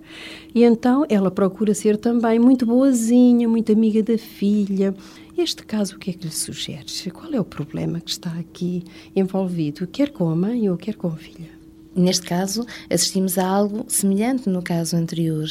E 0.53 0.63
então 0.63 1.05
ela 1.09 1.31
procura 1.31 1.73
ser 1.73 1.97
também 1.97 2.37
muito 2.37 2.65
boazinha, 2.65 3.49
muito 3.49 3.71
amiga 3.71 4.03
da 4.03 4.17
filha, 4.17 4.93
este 5.41 5.63
caso, 5.63 5.95
o 5.95 5.99
que 5.99 6.11
é 6.11 6.13
que 6.13 6.25
lhe 6.25 6.31
sugere? 6.31 6.85
Qual 7.11 7.33
é 7.33 7.39
o 7.39 7.45
problema 7.45 7.99
que 7.99 8.11
está 8.11 8.31
aqui 8.31 8.83
envolvido, 9.15 9.87
quer 9.87 10.11
com 10.11 10.29
a 10.29 10.35
mãe 10.35 10.69
ou 10.69 10.77
quer 10.77 10.95
com 10.95 11.07
a 11.07 11.15
filha? 11.15 11.49
Neste 11.95 12.25
caso, 12.25 12.65
assistimos 12.89 13.37
a 13.37 13.45
algo 13.45 13.83
semelhante 13.87 14.47
no 14.47 14.61
caso 14.61 14.95
anterior, 14.95 15.49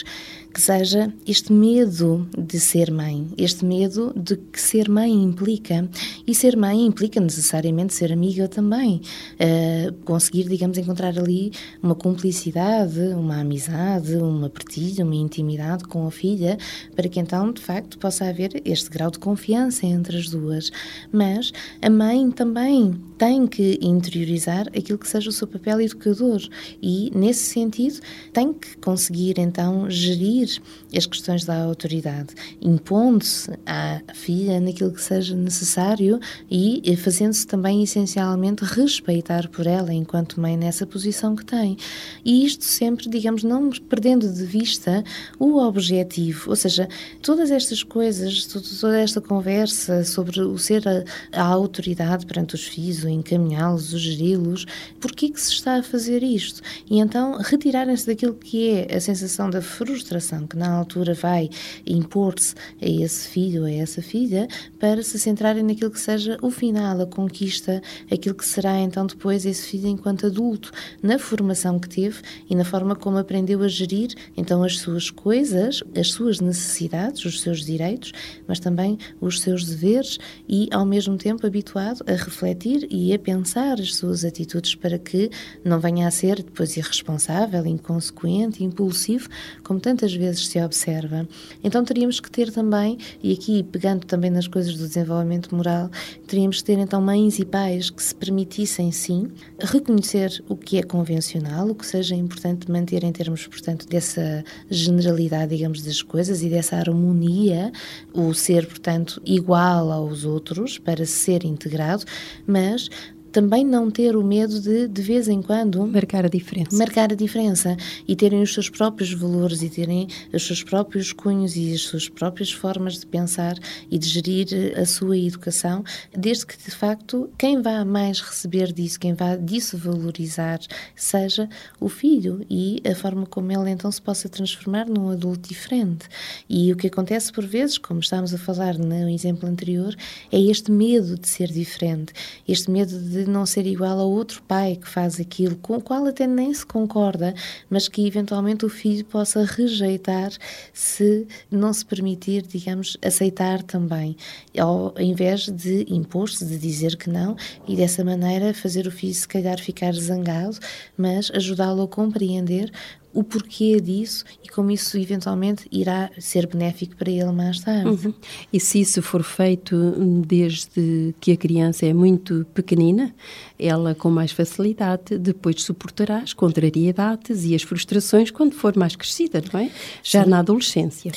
que 0.59 0.63
seja 0.63 1.15
este 1.25 1.53
medo 1.53 2.29
de 2.37 2.59
ser 2.59 2.91
mãe, 2.91 3.29
este 3.39 3.65
medo 3.65 4.13
de 4.17 4.37
que 4.37 4.61
ser 4.61 4.89
mãe 4.89 5.09
implica. 5.09 5.89
E 6.27 6.35
ser 6.35 6.57
mãe 6.57 6.85
implica 6.85 7.21
necessariamente 7.21 7.95
ser 7.95 8.13
amiga 8.13 8.49
também. 8.49 9.01
Uh, 9.35 9.93
conseguir, 10.05 10.49
digamos, 10.49 10.77
encontrar 10.77 11.17
ali 11.17 11.53
uma 11.81 11.95
cumplicidade, 11.95 12.99
uma 12.99 13.39
amizade, 13.39 14.17
uma 14.17 14.51
partilha, 14.51 15.05
uma 15.05 15.15
intimidade 15.15 15.85
com 15.85 16.05
a 16.09 16.11
filha, 16.11 16.59
para 16.97 17.09
que 17.09 17.21
então, 17.21 17.53
de 17.53 17.63
facto, 17.63 17.97
possa 17.97 18.29
haver 18.29 18.61
este 18.65 18.91
grau 18.91 19.13
de 19.13 19.21
confiança 19.21 19.87
entre 19.87 20.17
as 20.19 20.29
duas. 20.29 20.73
Mas 21.13 21.53
a 21.81 21.89
mãe 21.89 22.33
também 22.33 23.01
tem 23.17 23.47
que 23.47 23.79
interiorizar 23.81 24.67
aquilo 24.69 24.99
que 24.99 25.09
seja 25.09 25.31
o 25.31 25.33
seu 25.33 25.47
papel 25.47 25.81
educador 25.81 26.41
e, 26.83 27.13
nesse 27.15 27.45
sentido, 27.45 28.01
tem 28.33 28.53
que 28.53 28.77
conseguir 28.79 29.39
então 29.39 29.89
gerir 29.89 30.48
as 30.95 31.07
questões 31.07 31.45
da 31.45 31.63
autoridade, 31.63 32.35
impondo-se 32.61 33.51
à 33.67 34.01
filha 34.15 34.61
naquilo 34.61 34.93
que 34.93 35.03
seja 35.03 35.35
necessário 35.35 36.21
e 36.51 36.97
fazendo-se 36.97 37.47
também 37.47 37.83
essencialmente 37.83 38.65
respeitar 38.65 39.49
por 39.49 39.67
ela 39.67 39.93
enquanto 39.93 40.41
mãe 40.41 40.57
nessa 40.57 40.87
posição 40.87 41.37
que 41.37 41.45
tem. 41.45 41.77
E 42.25 42.45
isto 42.45 42.65
sempre, 42.65 43.09
digamos, 43.09 43.43
não 43.43 43.71
perdendo 43.71 44.33
de 44.33 44.45
vista 44.45 45.05
o 45.39 45.59
objetivo, 45.59 46.51
ou 46.51 46.57
seja, 46.57 46.89
todas 47.23 47.51
estas 47.51 47.83
coisas, 47.83 48.47
toda 48.81 48.99
esta 48.99 49.21
conversa 49.21 50.05
sobre 50.05 50.41
o 50.41 50.59
ser 50.59 50.87
a, 50.89 51.05
a 51.33 51.43
autoridade 51.43 52.27
perante 52.27 52.55
os 52.55 52.67
filhos, 52.67 53.05
o 53.05 53.09
encaminhá-los, 53.09 53.93
o 53.93 53.99
geri-los, 53.99 54.67
porquê 55.01 55.31
que 55.31 55.41
se 55.41 55.53
está 55.53 55.77
a 55.77 55.83
fazer 55.83 56.23
isto? 56.23 56.61
E 56.91 56.99
então 56.99 57.39
retirarem-se 57.41 58.07
daquilo 58.07 58.35
que 58.35 58.71
é 58.71 58.97
a 58.97 59.01
sensação 59.01 59.51
da 59.51 59.63
frustração 59.63 60.28
que 60.47 60.57
na 60.57 60.71
altura 60.71 61.15
vai 61.15 61.49
impor-se 61.87 62.55
a 62.81 62.87
esse 62.87 63.29
filho 63.29 63.65
a 63.65 63.71
essa 63.71 64.03
filha 64.03 64.49
para 64.79 65.03
se 65.03 65.19
centrarem 65.19 65.63
naquilo 65.63 65.91
que 65.91 66.01
seja 66.01 66.39
o 66.43 66.51
final, 66.51 67.01
a 67.01 67.07
conquista, 67.07 67.83
aquilo 68.13 68.35
que 68.35 68.47
será 68.47 68.79
então 68.79 69.07
depois 69.07 69.47
esse 69.47 69.67
filho 69.67 69.89
enquanto 69.89 70.27
adulto, 70.27 70.71
na 71.03 71.19
formação 71.19 71.79
que 71.79 71.89
teve 71.89 72.21
e 72.49 72.55
na 72.55 72.65
forma 72.65 72.95
como 72.95 73.19
aprendeu 73.19 73.63
a 73.63 73.69
gerir 73.69 74.15
então 74.37 74.63
as 74.63 74.79
suas 74.79 75.11
coisas, 75.11 75.83
as 75.97 76.11
suas 76.13 76.41
necessidades, 76.41 77.25
os 77.25 77.41
seus 77.41 77.65
direitos, 77.65 78.13
mas 78.47 78.61
também 78.61 78.99
os 79.21 79.41
seus 79.41 79.65
deveres 79.65 80.19
e 80.49 80.69
ao 80.73 80.85
mesmo 80.85 81.17
tempo 81.17 81.47
habituado 81.47 82.05
a 82.07 82.13
refletir 82.13 82.87
e 82.91 83.13
a 83.13 83.19
pensar 83.19 83.81
as 83.81 83.97
suas 83.97 84.25
atitudes 84.25 84.75
para 84.75 84.99
que 84.99 85.31
não 85.65 85.81
venha 85.81 86.07
a 86.07 86.11
ser 86.11 86.37
depois 86.43 86.77
irresponsável, 86.77 87.67
inconsequente, 87.67 88.65
impulsivo, 88.65 89.29
como 89.63 89.81
tantas 89.81 90.15
vezes 90.19 90.49
se 90.49 90.61
observa. 90.61 91.27
Então 91.63 91.85
teríamos 91.85 92.21
que 92.21 92.31
ter 92.31 92.53
também, 92.53 92.99
e 93.23 93.33
aqui 93.33 93.63
pegando 93.63 94.05
também 94.05 94.31
nas 94.31 94.47
coisas 94.47 94.77
do 94.77 94.87
desenvolvimento 94.87 95.55
moral, 95.55 95.91
teríamos 96.27 96.59
que 96.59 96.65
ter 96.65 96.79
então 96.79 97.01
mães 97.01 97.39
e 97.39 97.45
pais 97.45 97.89
que 97.91 98.03
se 98.03 98.15
permitissem 98.15 98.91
sim 98.93 99.31
reconhecer 99.61 100.43
o 100.49 100.57
que 100.57 100.79
é 100.79 100.83
convencional, 100.83 101.69
o 101.69 101.75
que 101.75 101.87
seja 101.87 102.15
importante 102.15 102.71
manter 102.71 103.05
em 103.05 103.13
termos, 103.13 103.47
portanto, 103.47 103.87
dessa 103.89 104.45
generalidade, 104.69 105.57
digamos, 105.57 105.83
das 105.83 106.03
coisas 106.03 106.43
e 106.43 106.49
dessa 106.49 106.77
harmonia, 106.77 107.73
o 108.13 108.35
ser, 108.35 108.67
portanto, 108.67 109.23
igual 109.25 109.93
aos 109.93 110.25
outros 110.25 110.79
para 110.79 111.07
ser 111.07 111.45
integrado, 111.45 112.05
mas 112.47 112.91
também 113.39 113.65
não 113.65 113.89
ter 113.91 114.17
o 114.17 114.25
medo 114.25 114.61
de, 114.61 114.89
de 114.89 115.01
vez 115.03 115.29
em 115.29 115.41
quando, 115.41 115.87
marcar 115.87 116.25
a 116.25 116.29
diferença. 116.29 116.77
Marcar 116.77 117.13
a 117.13 117.15
diferença 117.15 117.77
e 118.09 118.17
terem 118.17 118.43
os 118.43 118.53
seus 118.53 118.69
próprios 118.69 119.13
valores 119.13 119.63
e 119.63 119.71
terem 119.71 120.09
os 120.33 120.45
seus 120.45 120.65
próprios 120.65 121.13
cunhos 121.13 121.55
e 121.55 121.73
as 121.73 121.83
suas 121.83 122.09
próprias 122.09 122.51
formas 122.51 122.99
de 122.99 123.07
pensar 123.07 123.55
e 123.89 123.97
de 123.97 124.09
gerir 124.09 124.77
a 124.77 124.85
sua 124.85 125.17
educação, 125.17 125.85
desde 126.13 126.47
que 126.47 126.59
de 126.59 126.73
facto 126.73 127.31
quem 127.39 127.63
vá 127.63 127.85
mais 127.85 128.21
receber 128.21 128.73
disso, 128.73 128.99
quem 128.99 129.15
vá 129.15 129.37
disso 129.37 129.79
valorizar, 129.79 130.59
seja 130.97 131.49
o 131.79 131.89
filho 131.89 132.45
e 132.51 132.83
a 132.85 132.95
forma 132.97 133.25
como 133.25 133.53
ele 133.53 133.71
então 133.71 133.93
se 133.93 134.03
possa 134.03 134.29
transformar 134.29 134.89
num 134.89 135.11
adulto 135.11 135.49
diferente. 135.49 136.09
E 136.49 136.73
o 136.73 136.77
que 136.77 136.89
acontece 136.89 137.33
por 137.33 137.47
vezes, 137.47 137.79
como 137.79 138.01
estávamos 138.01 138.35
a 138.35 138.39
falar 138.39 138.77
no 138.77 139.09
exemplo 139.09 139.49
anterior, 139.49 139.95
é 140.33 140.41
este 140.41 140.73
medo 140.73 141.17
de 141.17 141.29
ser 141.29 141.53
diferente, 141.53 142.13
este 142.49 142.69
medo 142.69 142.99
de 142.99 143.19
de 143.25 143.28
não 143.29 143.47
ser 143.47 143.67
igual 143.67 143.99
a 143.99 144.05
outro 144.05 144.43
pai 144.43 144.77
que 144.77 144.89
faz 144.89 145.21
aquilo, 145.21 145.57
com 145.57 145.77
o 145.77 145.81
qual 145.81 146.07
até 146.07 146.27
nem 146.27 146.53
se 146.53 146.65
concorda, 146.65 147.35
mas 147.69 147.89
que 147.89 148.07
eventualmente 148.07 148.65
o 148.65 148.69
filho 148.69 149.05
possa 149.05 149.45
rejeitar 149.45 150.33
se 150.73 151.27
não 151.51 151.73
se 151.73 151.85
permitir, 151.85 152.43
digamos, 152.43 152.97
aceitar 153.03 153.63
também, 153.63 154.17
ao 154.59 154.95
invés 154.99 155.49
de 155.49 155.87
impor-se, 155.89 156.45
de 156.45 156.59
dizer 156.59 156.97
que 156.97 157.11
não, 157.11 157.37
e 157.67 157.77
dessa 157.77 158.05
maneira 158.05 158.55
fazer 158.55 158.87
o 158.87 158.91
filho 158.91 159.15
se 159.15 159.29
calhar 159.29 159.61
ficar 159.61 159.93
zangado, 159.95 160.59
mas 160.97 161.31
ajudá-lo 161.35 161.83
a 161.83 161.89
compreender 161.89 162.73
o 163.19 163.25
porquê 163.25 163.81
disso 163.81 164.25
e 164.45 164.49
como 164.49 164.71
isso 164.71 164.97
eventualmente 164.97 165.67
irá 165.73 166.09
ser 166.21 166.47
benéfico 166.47 166.95
para 166.95 167.11
ele 167.11 167.33
mais 167.33 167.59
tarde. 167.59 167.89
Uhum. 167.89 168.15
E 168.53 168.61
se 168.61 168.81
isso 168.81 169.03
for 169.03 169.25
feito 169.25 169.77
desde 170.25 171.13
que 171.21 171.33
a 171.33 171.37
criança 171.37 171.85
é 171.85 171.93
muito 171.93 172.47
pequenina, 172.55 173.13
ela 173.59 173.95
com 173.95 174.11
mais 174.11 174.31
facilidade 174.31 175.19
depois 175.19 175.63
suportará 175.63 176.19
as 176.19 176.33
contrariedades 176.33 177.45
e 177.45 177.55
as 177.55 177.63
frustrações 177.63 178.31
quando 178.31 178.55
for 178.55 178.77
mais 178.77 178.95
crescida, 178.95 179.43
não 179.53 179.61
é? 179.61 179.71
Já 180.03 180.25
Sim. 180.25 180.31
na 180.31 180.39
adolescência. 180.39 181.13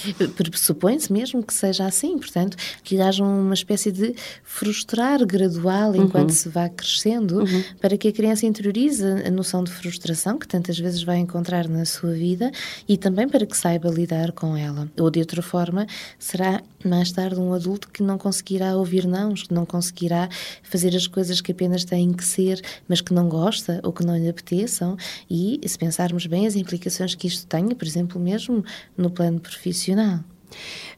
Supõe-se 0.56 1.12
mesmo 1.12 1.44
que 1.44 1.54
seja 1.54 1.86
assim, 1.86 2.18
portanto, 2.18 2.58
que 2.84 3.00
haja 3.00 3.24
uma 3.24 3.54
espécie 3.54 3.92
de 3.92 4.16
frustrar 4.44 5.26
gradual 5.26 5.96
enquanto 5.96 6.30
uhum. 6.30 6.36
se 6.36 6.50
vá 6.50 6.68
crescendo, 6.70 7.40
uhum. 7.40 7.64
para 7.80 7.98
que 7.98 8.08
a 8.08 8.12
criança 8.12 8.46
interiorize 8.46 9.06
a 9.06 9.30
noção 9.30 9.64
de 9.64 9.72
frustração 9.72 10.38
que 10.38 10.48
tantas 10.48 10.80
vezes 10.80 11.04
vai 11.04 11.18
encontrar 11.18 11.68
na 11.68 11.86
sua 11.86 12.14
vida 12.14 12.52
e 12.88 12.98
também 12.98 13.28
para 13.28 13.46
que 13.46 13.56
saiba 13.56 13.90
lidar 13.90 14.32
com 14.32 14.58
ela. 14.58 14.90
Ou 15.00 15.10
de 15.10 15.20
outra 15.20 15.42
forma, 15.42 15.86
será 16.18 16.62
mais 16.84 17.12
tarde 17.12 17.40
um 17.40 17.54
adulto 17.54 17.90
que 17.90 18.02
não 18.02 18.18
conseguirá 18.18 18.76
ouvir 18.76 19.06
não, 19.06 19.34
que 19.34 19.54
não 19.54 19.66
conseguirá 19.66 20.30
fazer 20.64 20.96
as 20.96 21.08
coisas 21.08 21.42
que 21.42 21.52
apenas 21.52 21.86
têm 21.86 22.12
que 22.12 22.24
ser, 22.32 22.62
mas 22.88 23.02
que 23.02 23.14
não 23.14 23.30
gosta 23.30 23.80
ou 23.84 23.94
que 23.94 24.06
não 24.06 24.18
lhe 24.18 24.30
apeteçam. 24.30 24.98
E 25.30 25.60
se 25.66 25.78
pensarmos 25.78 26.26
bem 26.26 26.48
as 26.48 26.56
implicações 26.56 27.16
que 27.16 27.28
isto 27.28 27.46
tenha, 27.48 27.76
por 27.76 27.86
exemplo, 27.86 28.20
mesmo 28.20 28.64
no 28.98 29.10
plano 29.10 29.40
profissional. 29.40 30.20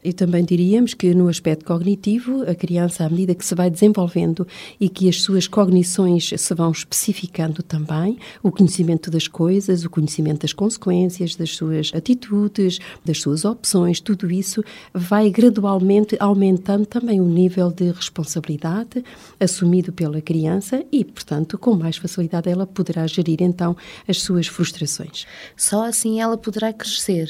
E 0.04 0.12
também 0.12 0.44
diríamos 0.44 0.94
que 0.94 1.14
no 1.14 1.28
aspecto 1.30 1.66
cognitivo, 1.66 2.44
a 2.44 2.56
criança, 2.56 3.06
à 3.06 3.10
medida 3.10 3.36
que 3.36 3.46
se 3.46 3.56
vai 3.56 3.70
desenvolvendo 3.70 4.46
e 4.80 4.90
que 4.90 5.08
as 5.08 5.22
suas 5.22 5.48
cognições 5.48 6.34
se 6.36 6.54
vão 6.54 6.72
especificando 6.72 7.64
também, 7.64 8.18
o 8.42 8.52
conhecimento 8.52 9.10
das 9.10 9.28
coisas, 9.28 9.86
o 9.86 9.90
conhecimento 9.90 10.42
das 10.42 10.54
consequências, 10.54 11.36
das 11.36 11.56
suas 11.56 11.92
atitudes, 11.94 12.80
das 13.06 13.22
suas 13.22 13.46
opções, 13.46 14.00
tudo 14.00 14.30
isso 14.32 14.64
vai 14.94 15.30
gradualmente 15.30 16.18
aumentando 16.20 16.86
também 16.86 17.22
o 17.22 17.26
nível 17.26 17.72
de 17.72 17.92
responsabilidade 17.92 19.04
assumido 19.40 19.92
pela 19.94 20.22
criança 20.22 20.84
e, 20.92 21.04
portanto, 21.04 21.58
com 21.58 21.76
mais 21.76 21.98
facilidade 21.98 22.50
ela 22.50 22.68
poderá 22.68 23.08
gerir 23.08 23.42
então 23.42 23.76
as 24.08 24.22
suas 24.22 24.48
frustrações. 24.48 25.26
Só 25.56 25.86
assim 25.86 26.20
ela 26.20 26.38
poderá 26.38 26.74
crescer, 26.74 27.30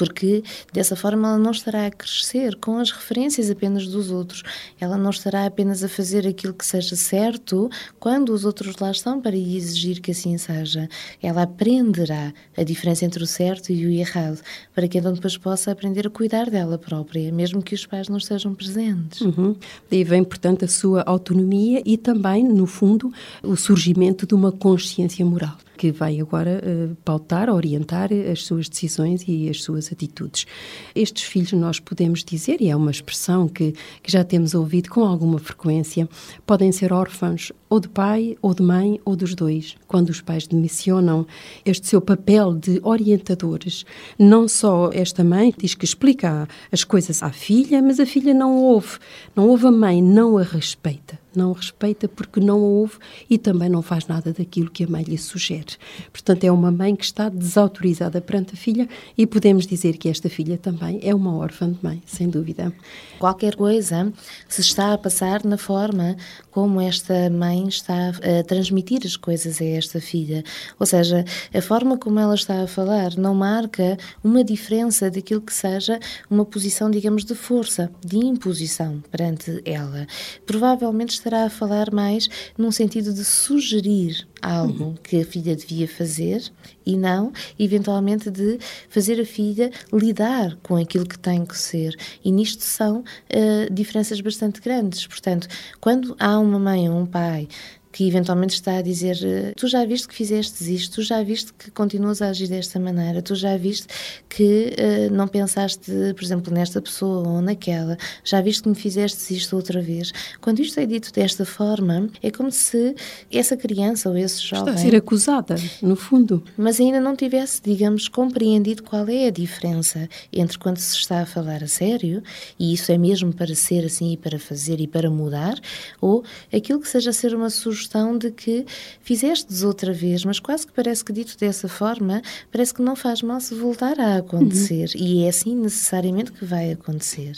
porque 0.00 0.42
dessa 0.72 0.96
forma 0.96 1.28
ela 1.28 1.36
não 1.36 1.50
estará 1.50 1.84
a 1.84 1.90
crescer 1.90 2.56
com 2.56 2.78
as 2.78 2.90
referências 2.90 3.50
apenas 3.50 3.86
dos 3.86 4.10
outros. 4.10 4.42
Ela 4.80 4.96
não 4.96 5.10
estará 5.10 5.44
apenas 5.44 5.84
a 5.84 5.90
fazer 5.90 6.26
aquilo 6.26 6.54
que 6.54 6.64
seja 6.64 6.96
certo 6.96 7.68
quando 7.98 8.30
os 8.30 8.46
outros 8.46 8.76
lá 8.80 8.90
estão 8.90 9.20
para 9.20 9.36
exigir 9.36 10.00
que 10.00 10.12
assim 10.12 10.38
seja. 10.38 10.88
Ela 11.22 11.42
aprenderá 11.42 12.32
a 12.56 12.62
diferença 12.62 13.04
entre 13.04 13.22
o 13.22 13.26
certo 13.26 13.72
e 13.72 13.84
o 13.84 13.90
errado, 13.90 14.40
para 14.74 14.88
que 14.88 14.96
então 14.96 15.12
depois 15.12 15.36
possa 15.36 15.70
aprender 15.70 16.06
a 16.06 16.10
cuidar 16.10 16.48
dela 16.48 16.78
própria, 16.78 17.30
mesmo 17.30 17.62
que 17.62 17.74
os 17.74 17.84
pais 17.84 18.08
não 18.08 18.16
estejam 18.16 18.54
presentes. 18.54 19.20
Uhum. 19.20 19.54
Daí 19.90 20.02
vem, 20.02 20.24
portanto, 20.24 20.64
a 20.64 20.68
sua 20.68 21.02
autonomia 21.02 21.82
e 21.84 21.98
também, 21.98 22.42
no 22.42 22.64
fundo, 22.64 23.12
o 23.42 23.54
surgimento 23.54 24.26
de 24.26 24.34
uma 24.34 24.50
consciência 24.50 25.26
moral 25.26 25.58
que 25.80 25.90
vai 25.90 26.20
agora 26.20 26.62
uh, 26.62 26.94
pautar, 26.96 27.48
orientar 27.48 28.10
as 28.12 28.44
suas 28.44 28.68
decisões 28.68 29.24
e 29.26 29.48
as 29.48 29.62
suas 29.62 29.90
atitudes. 29.90 30.46
Estes 30.94 31.22
filhos, 31.22 31.52
nós 31.52 31.80
podemos 31.80 32.22
dizer, 32.22 32.60
e 32.60 32.68
é 32.68 32.76
uma 32.76 32.90
expressão 32.90 33.48
que, 33.48 33.72
que 34.02 34.12
já 34.12 34.22
temos 34.22 34.54
ouvido 34.54 34.90
com 34.90 35.02
alguma 35.02 35.38
frequência, 35.38 36.06
podem 36.44 36.70
ser 36.70 36.92
órfãos 36.92 37.50
ou 37.70 37.80
de 37.80 37.88
pai, 37.88 38.36
ou 38.42 38.52
de 38.52 38.62
mãe, 38.62 39.00
ou 39.06 39.16
dos 39.16 39.34
dois. 39.34 39.74
Quando 39.88 40.10
os 40.10 40.20
pais 40.20 40.46
demissionam, 40.46 41.26
este 41.64 41.86
seu 41.86 42.02
papel 42.02 42.52
de 42.52 42.78
orientadores, 42.82 43.86
não 44.18 44.46
só 44.46 44.90
esta 44.92 45.24
mãe 45.24 45.54
diz 45.56 45.74
que 45.74 45.86
explica 45.86 46.46
as 46.70 46.84
coisas 46.84 47.22
à 47.22 47.30
filha, 47.30 47.80
mas 47.80 47.98
a 47.98 48.04
filha 48.04 48.34
não 48.34 48.54
ouve, 48.54 48.98
não 49.34 49.48
ouve 49.48 49.66
a 49.66 49.72
mãe, 49.72 50.02
não 50.02 50.36
a 50.36 50.42
respeita 50.42 51.19
não 51.34 51.52
respeita 51.52 52.08
porque 52.08 52.40
não 52.40 52.60
ouve 52.60 52.98
e 53.28 53.38
também 53.38 53.68
não 53.68 53.82
faz 53.82 54.06
nada 54.06 54.32
daquilo 54.32 54.70
que 54.70 54.84
a 54.84 54.88
mãe 54.88 55.02
lhe 55.02 55.18
sugere. 55.18 55.76
Portanto, 56.12 56.44
é 56.44 56.50
uma 56.50 56.70
mãe 56.70 56.94
que 56.96 57.04
está 57.04 57.28
desautorizada 57.28 58.20
perante 58.20 58.54
a 58.54 58.56
filha 58.56 58.88
e 59.16 59.26
podemos 59.26 59.66
dizer 59.66 59.96
que 59.96 60.08
esta 60.08 60.28
filha 60.28 60.58
também 60.58 61.00
é 61.02 61.14
uma 61.14 61.36
órfã 61.36 61.70
de 61.70 61.78
mãe, 61.82 62.02
sem 62.06 62.28
dúvida. 62.28 62.72
Qualquer 63.18 63.56
coisa 63.56 64.12
se 64.48 64.60
está 64.60 64.92
a 64.92 64.98
passar 64.98 65.44
na 65.44 65.58
forma 65.58 66.16
como 66.50 66.80
esta 66.80 67.28
mãe 67.30 67.68
está 67.68 68.08
a 68.08 68.42
transmitir 68.44 69.00
as 69.04 69.16
coisas 69.16 69.60
a 69.60 69.64
esta 69.64 70.00
filha. 70.00 70.42
Ou 70.78 70.86
seja, 70.86 71.24
a 71.52 71.60
forma 71.60 71.98
como 71.98 72.18
ela 72.18 72.34
está 72.34 72.62
a 72.62 72.66
falar 72.66 73.16
não 73.16 73.34
marca 73.34 73.96
uma 74.24 74.42
diferença 74.42 75.10
daquilo 75.10 75.40
que 75.40 75.52
seja 75.52 75.98
uma 76.28 76.44
posição, 76.44 76.90
digamos, 76.90 77.24
de 77.24 77.34
força, 77.34 77.90
de 78.04 78.16
imposição 78.16 79.02
perante 79.10 79.60
ela. 79.64 80.06
Provavelmente 80.46 81.19
estará 81.20 81.44
a 81.44 81.50
falar 81.50 81.92
mais 81.92 82.28
num 82.56 82.72
sentido 82.72 83.12
de 83.12 83.24
sugerir 83.24 84.26
algo 84.42 84.84
uhum. 84.84 84.94
que 85.02 85.20
a 85.20 85.24
filha 85.24 85.54
devia 85.54 85.86
fazer 85.86 86.50
e 86.84 86.96
não, 86.96 87.32
eventualmente, 87.58 88.30
de 88.30 88.58
fazer 88.88 89.20
a 89.20 89.24
filha 89.24 89.70
lidar 89.92 90.56
com 90.62 90.76
aquilo 90.76 91.06
que 91.06 91.18
tem 91.18 91.44
que 91.44 91.56
ser. 91.56 91.94
E 92.24 92.32
nisto 92.32 92.62
são 92.62 93.00
uh, 93.00 93.72
diferenças 93.72 94.20
bastante 94.20 94.60
grandes. 94.60 95.06
Portanto, 95.06 95.46
quando 95.80 96.16
há 96.18 96.38
uma 96.38 96.58
mãe 96.58 96.88
ou 96.88 96.96
um 96.96 97.06
pai 97.06 97.48
que 97.92 98.06
eventualmente 98.06 98.54
está 98.54 98.76
a 98.76 98.82
dizer: 98.82 99.18
eh, 99.22 99.52
Tu 99.56 99.66
já 99.66 99.84
viste 99.84 100.06
que 100.06 100.14
fizeste 100.14 100.74
isto, 100.74 100.96
tu 100.96 101.02
já 101.02 101.22
viste 101.22 101.52
que 101.52 101.70
continuas 101.70 102.22
a 102.22 102.28
agir 102.28 102.48
desta 102.48 102.78
maneira, 102.78 103.20
tu 103.20 103.34
já 103.34 103.56
viste 103.56 103.88
que 104.28 104.74
uh, 105.10 105.14
não 105.14 105.26
pensaste, 105.26 105.90
por 106.14 106.22
exemplo, 106.22 106.54
nesta 106.54 106.80
pessoa 106.80 107.28
ou 107.28 107.42
naquela, 107.42 107.96
já 108.24 108.40
viste 108.40 108.62
que 108.62 108.68
me 108.68 108.74
fizeste 108.74 109.34
isto 109.34 109.56
outra 109.56 109.80
vez. 109.80 110.12
Quando 110.40 110.60
isto 110.60 110.78
é 110.78 110.86
dito 110.86 111.12
desta 111.12 111.44
forma, 111.44 112.08
é 112.22 112.30
como 112.30 112.50
se 112.52 112.94
essa 113.30 113.56
criança 113.56 114.08
ou 114.08 114.16
esse 114.16 114.40
jovem. 114.40 114.74
Está 114.74 114.80
a 114.80 114.90
ser 114.90 114.96
acusada, 114.96 115.56
no 115.82 115.96
fundo. 115.96 116.42
Mas 116.56 116.78
ainda 116.78 117.00
não 117.00 117.16
tivesse, 117.16 117.60
digamos, 117.62 118.08
compreendido 118.08 118.82
qual 118.84 119.08
é 119.08 119.26
a 119.26 119.30
diferença 119.30 120.08
entre 120.32 120.58
quando 120.58 120.78
se 120.78 120.96
está 120.96 121.22
a 121.22 121.26
falar 121.26 121.64
a 121.64 121.68
sério, 121.68 122.22
e 122.58 122.72
isso 122.72 122.92
é 122.92 122.98
mesmo 122.98 123.32
para 123.34 123.54
ser 123.54 123.84
assim 123.84 124.12
e 124.12 124.16
para 124.16 124.38
fazer 124.38 124.80
e 124.80 124.86
para 124.86 125.10
mudar, 125.10 125.58
ou 126.00 126.24
aquilo 126.52 126.80
que 126.80 126.88
seja 126.88 127.12
ser 127.12 127.34
uma 127.34 127.50
sugestão 127.50 127.79
sugestão 127.80 128.16
de 128.16 128.30
que 128.30 128.66
fizestes 129.00 129.62
outra 129.62 129.92
vez, 129.92 130.24
mas 130.24 130.38
quase 130.38 130.66
que 130.66 130.72
parece 130.72 131.04
que 131.04 131.12
dito 131.12 131.36
dessa 131.38 131.68
forma, 131.68 132.22
parece 132.52 132.74
que 132.74 132.82
não 132.82 132.94
faz 132.94 133.22
mal 133.22 133.40
se 133.40 133.54
voltar 133.54 133.98
a 133.98 134.18
acontecer. 134.18 134.90
Uhum. 134.94 135.00
E 135.00 135.24
é 135.24 135.28
assim 135.28 135.56
necessariamente 135.56 136.32
que 136.32 136.44
vai 136.44 136.72
acontecer. 136.72 137.32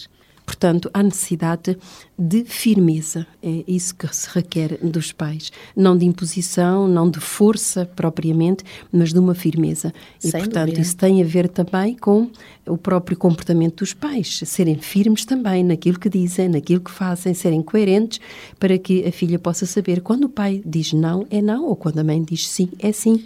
Portanto, 0.44 0.90
há 0.92 1.02
necessidade 1.02 1.76
de 2.18 2.44
firmeza. 2.44 3.26
É 3.42 3.64
isso 3.66 3.94
que 3.94 4.06
se 4.14 4.28
requer 4.32 4.78
dos 4.82 5.12
pais. 5.12 5.50
Não 5.74 5.96
de 5.96 6.04
imposição, 6.04 6.86
não 6.86 7.10
de 7.10 7.20
força 7.20 7.86
propriamente, 7.86 8.64
mas 8.92 9.12
de 9.12 9.18
uma 9.18 9.34
firmeza. 9.34 9.92
E, 10.22 10.28
Sem 10.28 10.40
portanto, 10.40 10.66
dúvida. 10.66 10.80
isso 10.80 10.96
tem 10.96 11.22
a 11.22 11.24
ver 11.24 11.48
também 11.48 11.96
com 11.96 12.30
o 12.66 12.76
próprio 12.76 13.16
comportamento 13.16 13.78
dos 13.78 13.92
pais, 13.92 14.40
serem 14.44 14.78
firmes 14.78 15.24
também 15.24 15.64
naquilo 15.64 15.98
que 15.98 16.08
dizem, 16.08 16.48
naquilo 16.48 16.80
que 16.80 16.90
fazem, 16.92 17.34
serem 17.34 17.60
coerentes, 17.60 18.20
para 18.58 18.78
que 18.78 19.04
a 19.04 19.10
filha 19.10 19.38
possa 19.38 19.66
saber 19.66 20.00
quando 20.00 20.24
o 20.24 20.28
pai 20.28 20.62
diz 20.64 20.92
não, 20.92 21.26
é 21.28 21.42
não, 21.42 21.66
ou 21.66 21.74
quando 21.74 21.98
a 21.98 22.04
mãe 22.04 22.22
diz 22.22 22.48
sim, 22.48 22.68
é 22.78 22.92
sim. 22.92 23.24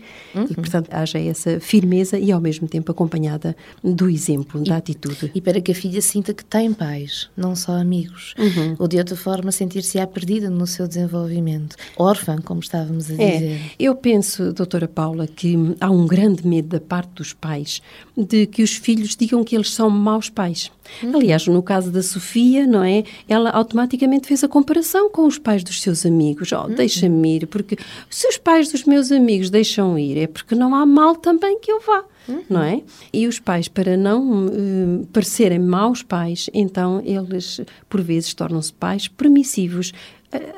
E, 0.50 0.54
portanto, 0.54 0.88
haja 0.90 1.18
essa 1.18 1.60
firmeza 1.60 2.18
e, 2.18 2.32
ao 2.32 2.40
mesmo 2.40 2.66
tempo, 2.66 2.90
acompanhada 2.90 3.54
do 3.84 4.08
exemplo, 4.08 4.62
da 4.64 4.78
atitude. 4.78 5.30
E 5.34 5.40
para 5.40 5.60
que 5.60 5.72
a 5.72 5.74
filha 5.74 6.00
sinta 6.00 6.32
que 6.32 6.44
tem 6.44 6.72
pais, 7.06 7.30
não 7.36 7.54
só 7.54 7.72
amigos. 7.72 8.34
Ou 8.78 8.88
de 8.88 8.98
outra 8.98 9.16
forma 9.16 9.52
sentir-se-á 9.52 10.06
perdida 10.06 10.50
no 10.50 10.66
seu 10.66 10.86
desenvolvimento. 10.86 11.76
Órfã, 11.96 12.38
como 12.38 12.60
estávamos 12.60 13.06
a 13.10 13.14
dizer. 13.14 13.42
É, 13.42 13.60
eu 13.78 13.94
penso, 13.94 14.52
doutora 14.52 14.88
Paula, 14.88 15.26
que 15.26 15.56
há 15.80 15.90
um 15.90 16.06
grande 16.06 16.46
medo 16.46 16.68
da 16.68 16.80
parte 16.80 17.10
dos 17.14 17.32
pais 17.32 17.80
de 18.16 18.46
que 18.46 18.62
os 18.62 18.72
filhos 18.72 19.16
digam 19.16 19.44
que 19.44 19.54
eles 19.54 19.72
são 19.72 19.88
maus 19.88 20.28
pais. 20.28 20.70
Aliás, 21.14 21.46
no 21.46 21.62
caso 21.62 21.90
da 21.90 22.02
Sofia, 22.02 22.66
não 22.66 22.82
é? 22.82 23.04
Ela 23.28 23.50
automaticamente 23.50 24.28
fez 24.28 24.42
a 24.44 24.48
comparação 24.48 25.10
com 25.10 25.26
os 25.26 25.38
pais 25.38 25.62
dos 25.64 25.80
seus 25.80 26.04
amigos. 26.04 26.52
Oh, 26.52 26.68
deixa-me 26.68 27.36
ir, 27.36 27.46
porque 27.46 27.76
se 28.10 28.26
os 28.28 28.36
pais 28.36 28.70
dos 28.70 28.84
meus 28.84 29.10
amigos 29.10 29.50
deixam 29.50 29.98
ir, 29.98 30.18
é 30.18 30.26
porque 30.26 30.54
não 30.54 30.74
há 30.74 30.86
mal 30.86 31.16
também 31.16 31.58
que 31.58 31.70
eu 31.70 31.80
vá. 31.80 32.04
Não 32.48 32.62
é? 32.62 32.82
E 33.12 33.26
os 33.26 33.38
pais, 33.38 33.68
para 33.68 33.96
não 33.96 34.46
eh, 34.48 35.06
parecerem 35.12 35.58
maus 35.58 36.02
pais, 36.02 36.50
então 36.52 37.00
eles, 37.04 37.60
por 37.88 38.00
vezes, 38.00 38.34
tornam-se 38.34 38.72
pais 38.72 39.08
permissivos, 39.08 39.92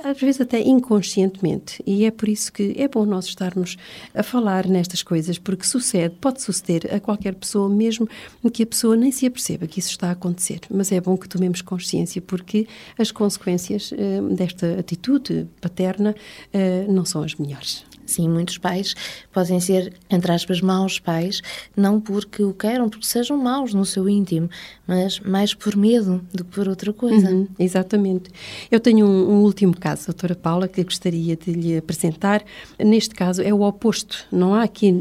às 0.04 0.18
vezes 0.18 0.40
até 0.40 0.60
inconscientemente. 0.60 1.82
E 1.86 2.04
é 2.04 2.10
por 2.10 2.28
isso 2.28 2.52
que 2.52 2.74
é 2.76 2.88
bom 2.88 3.04
nós 3.04 3.26
estarmos 3.26 3.76
a 4.14 4.22
falar 4.22 4.66
nestas 4.66 5.02
coisas, 5.02 5.38
porque 5.38 5.64
sucede, 5.64 6.14
pode 6.20 6.42
suceder 6.42 6.94
a 6.94 7.00
qualquer 7.00 7.34
pessoa, 7.34 7.68
mesmo 7.68 8.08
que 8.52 8.62
a 8.62 8.66
pessoa 8.66 8.96
nem 8.96 9.12
se 9.12 9.26
aperceba 9.26 9.66
que 9.66 9.78
isso 9.78 9.90
está 9.90 10.08
a 10.08 10.12
acontecer. 10.12 10.60
Mas 10.70 10.90
é 10.92 11.00
bom 11.00 11.16
que 11.16 11.28
tomemos 11.28 11.62
consciência, 11.62 12.20
porque 12.22 12.66
as 12.98 13.10
consequências 13.10 13.92
eh, 13.92 14.20
desta 14.34 14.78
atitude 14.78 15.46
paterna 15.60 16.14
eh, 16.52 16.86
não 16.88 17.04
são 17.04 17.22
as 17.22 17.34
melhores. 17.34 17.84
Sim, 18.08 18.26
muitos 18.26 18.56
pais 18.56 18.94
podem 19.30 19.60
ser, 19.60 19.92
entre 20.08 20.32
aspas, 20.32 20.62
maus 20.62 20.98
pais, 20.98 21.42
não 21.76 22.00
porque 22.00 22.42
o 22.42 22.54
queiram, 22.54 22.88
porque 22.88 23.04
sejam 23.04 23.36
maus 23.36 23.74
no 23.74 23.84
seu 23.84 24.08
íntimo, 24.08 24.48
mas 24.86 25.20
mais 25.20 25.52
por 25.52 25.76
medo 25.76 26.26
do 26.32 26.42
que 26.42 26.50
por 26.50 26.66
outra 26.68 26.90
coisa. 26.90 27.30
Uhum, 27.30 27.46
exatamente. 27.58 28.30
Eu 28.70 28.80
tenho 28.80 29.06
um, 29.06 29.32
um 29.32 29.42
último 29.42 29.57
caso, 29.78 30.06
doutora 30.06 30.34
Paula, 30.34 30.68
que 30.68 30.82
gostaria 30.82 31.36
de 31.36 31.52
lhe 31.52 31.76
apresentar. 31.76 32.44
Neste 32.78 33.14
caso 33.14 33.42
é 33.42 33.52
o 33.52 33.62
oposto. 33.62 34.26
Não 34.30 34.54
há 34.54 34.62
aqui 34.62 34.92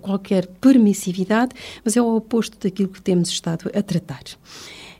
qualquer 0.00 0.46
permissividade, 0.46 1.54
mas 1.84 1.96
é 1.96 2.02
o 2.02 2.16
oposto 2.16 2.58
daquilo 2.58 2.88
que 2.88 3.02
temos 3.02 3.28
estado 3.28 3.70
a 3.74 3.82
tratar. 3.82 4.22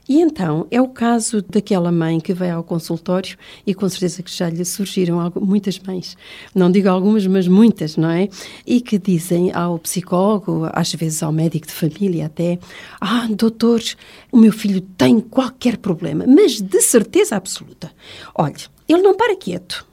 E 0.09 0.21
então, 0.21 0.65
é 0.71 0.81
o 0.81 0.87
caso 0.87 1.39
daquela 1.39 1.91
mãe 1.91 2.19
que 2.19 2.33
vai 2.33 2.49
ao 2.49 2.63
consultório 2.63 3.37
e 3.65 3.75
com 3.75 3.87
certeza 3.87 4.23
que 4.23 4.35
já 4.35 4.49
lhe 4.49 4.65
surgiram 4.65 5.31
muitas 5.39 5.77
mães, 5.77 6.17
não 6.55 6.71
digo 6.71 6.89
algumas, 6.89 7.27
mas 7.27 7.47
muitas, 7.47 7.95
não 7.95 8.09
é? 8.09 8.27
E 8.65 8.81
que 8.81 8.97
dizem 8.97 9.51
ao 9.53 9.77
psicólogo, 9.77 10.67
às 10.73 10.91
vezes 10.95 11.21
ao 11.21 11.31
médico 11.31 11.67
de 11.67 11.73
família 11.73 12.25
até, 12.25 12.57
ah, 12.99 13.27
doutor, 13.29 13.83
o 14.31 14.37
meu 14.37 14.51
filho 14.51 14.81
tem 14.81 15.19
qualquer 15.19 15.77
problema, 15.77 16.25
mas 16.27 16.59
de 16.59 16.81
certeza 16.81 17.35
absoluta. 17.35 17.91
Olhe, 18.33 18.65
ele 18.89 19.01
não 19.01 19.15
para 19.15 19.35
quieto. 19.35 19.87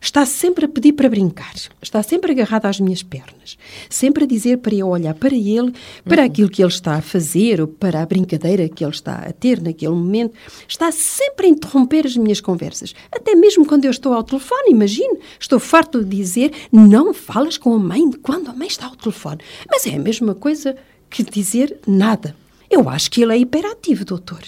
Está 0.00 0.24
sempre 0.24 0.64
a 0.64 0.68
pedir 0.68 0.92
para 0.92 1.08
brincar, 1.08 1.52
está 1.82 2.02
sempre 2.02 2.30
agarrado 2.30 2.66
às 2.66 2.78
minhas 2.78 3.02
pernas, 3.02 3.58
sempre 3.90 4.24
a 4.24 4.26
dizer 4.26 4.58
para 4.58 4.74
eu 4.74 4.86
olhar 4.86 5.14
para 5.14 5.34
ele, 5.34 5.72
para 6.04 6.24
aquilo 6.24 6.48
que 6.48 6.62
ele 6.62 6.70
está 6.70 6.94
a 6.94 7.02
fazer 7.02 7.60
ou 7.60 7.66
para 7.66 8.00
a 8.00 8.06
brincadeira 8.06 8.68
que 8.68 8.84
ele 8.84 8.92
está 8.92 9.14
a 9.14 9.32
ter 9.32 9.60
naquele 9.60 9.92
momento. 9.92 10.34
Está 10.68 10.92
sempre 10.92 11.46
a 11.46 11.50
interromper 11.50 12.06
as 12.06 12.16
minhas 12.16 12.40
conversas, 12.40 12.94
até 13.10 13.34
mesmo 13.34 13.66
quando 13.66 13.86
eu 13.86 13.90
estou 13.90 14.12
ao 14.12 14.22
telefone. 14.22 14.70
Imagine, 14.70 15.18
estou 15.38 15.58
farto 15.58 16.04
de 16.04 16.16
dizer: 16.16 16.52
não 16.70 17.12
falas 17.12 17.58
com 17.58 17.74
a 17.74 17.78
mãe 17.78 18.10
quando 18.22 18.50
a 18.50 18.54
mãe 18.54 18.68
está 18.68 18.86
ao 18.86 18.96
telefone. 18.96 19.40
Mas 19.68 19.86
é 19.86 19.94
a 19.94 19.98
mesma 19.98 20.34
coisa 20.34 20.76
que 21.10 21.24
dizer 21.24 21.76
nada. 21.86 22.36
Eu 22.70 22.88
acho 22.88 23.10
que 23.10 23.22
ele 23.22 23.32
é 23.34 23.38
hiperativo, 23.38 24.04
doutor. 24.04 24.42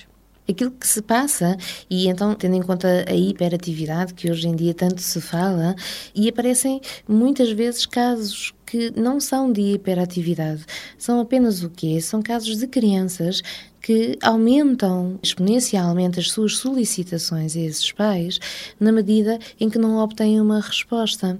Aquilo 0.50 0.72
que 0.72 0.86
se 0.86 1.00
passa, 1.00 1.56
e 1.88 2.08
então 2.08 2.34
tendo 2.34 2.56
em 2.56 2.62
conta 2.62 3.04
a 3.08 3.14
hiperatividade 3.14 4.14
que 4.14 4.28
hoje 4.28 4.48
em 4.48 4.56
dia 4.56 4.74
tanto 4.74 5.00
se 5.00 5.20
fala, 5.20 5.76
e 6.14 6.28
aparecem 6.28 6.80
muitas 7.06 7.52
vezes 7.52 7.86
casos 7.86 8.52
que 8.66 8.92
não 8.98 9.20
são 9.20 9.52
de 9.52 9.60
hiperatividade, 9.60 10.64
são 10.98 11.20
apenas 11.20 11.62
o 11.62 11.70
quê? 11.70 12.00
São 12.00 12.22
casos 12.22 12.56
de 12.56 12.66
crianças 12.66 13.42
que 13.80 14.18
aumentam 14.22 15.18
exponencialmente 15.22 16.20
as 16.20 16.30
suas 16.30 16.56
solicitações 16.58 17.56
a 17.56 17.60
esses 17.60 17.90
pais 17.92 18.38
na 18.78 18.92
medida 18.92 19.38
em 19.58 19.70
que 19.70 19.78
não 19.78 19.98
obtêm 19.98 20.40
uma 20.40 20.60
resposta. 20.60 21.38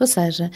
Ou 0.00 0.06
seja, 0.06 0.50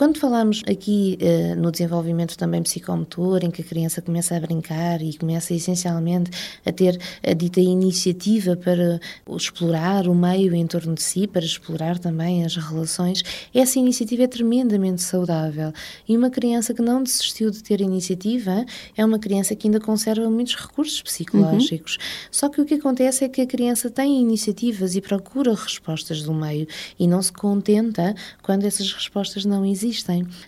quando 0.00 0.18
falamos 0.18 0.62
aqui 0.66 1.18
eh, 1.20 1.54
no 1.54 1.70
desenvolvimento 1.70 2.34
também 2.34 2.62
psicomotor, 2.62 3.44
em 3.44 3.50
que 3.50 3.60
a 3.60 3.64
criança 3.66 4.00
começa 4.00 4.34
a 4.34 4.40
brincar 4.40 5.02
e 5.02 5.12
começa 5.12 5.52
essencialmente 5.52 6.30
a 6.64 6.72
ter 6.72 6.98
a 7.22 7.34
dita 7.34 7.60
iniciativa 7.60 8.56
para 8.56 8.98
explorar 9.36 10.08
o 10.08 10.14
meio 10.14 10.54
em 10.54 10.66
torno 10.66 10.94
de 10.94 11.02
si, 11.02 11.26
para 11.26 11.44
explorar 11.44 11.98
também 11.98 12.46
as 12.46 12.56
relações, 12.56 13.22
essa 13.54 13.78
iniciativa 13.78 14.22
é 14.22 14.26
tremendamente 14.26 15.02
saudável. 15.02 15.70
E 16.08 16.16
uma 16.16 16.30
criança 16.30 16.72
que 16.72 16.80
não 16.80 17.02
desistiu 17.02 17.50
de 17.50 17.62
ter 17.62 17.82
iniciativa 17.82 18.64
é 18.96 19.04
uma 19.04 19.18
criança 19.18 19.54
que 19.54 19.68
ainda 19.68 19.80
conserva 19.80 20.30
muitos 20.30 20.56
recursos 20.56 21.02
psicológicos. 21.02 21.98
Só 22.30 22.48
que 22.48 22.58
o 22.58 22.64
que 22.64 22.72
acontece 22.72 23.22
é 23.22 23.28
que 23.28 23.42
a 23.42 23.46
criança 23.46 23.90
tem 23.90 24.18
iniciativas 24.18 24.96
e 24.96 25.02
procura 25.02 25.54
respostas 25.54 26.22
do 26.22 26.32
meio 26.32 26.66
e 26.98 27.06
não 27.06 27.20
se 27.20 27.34
contenta 27.34 28.14
quando 28.42 28.64
essas 28.64 28.90
respostas 28.94 29.44
não 29.44 29.62
existem. 29.62 29.89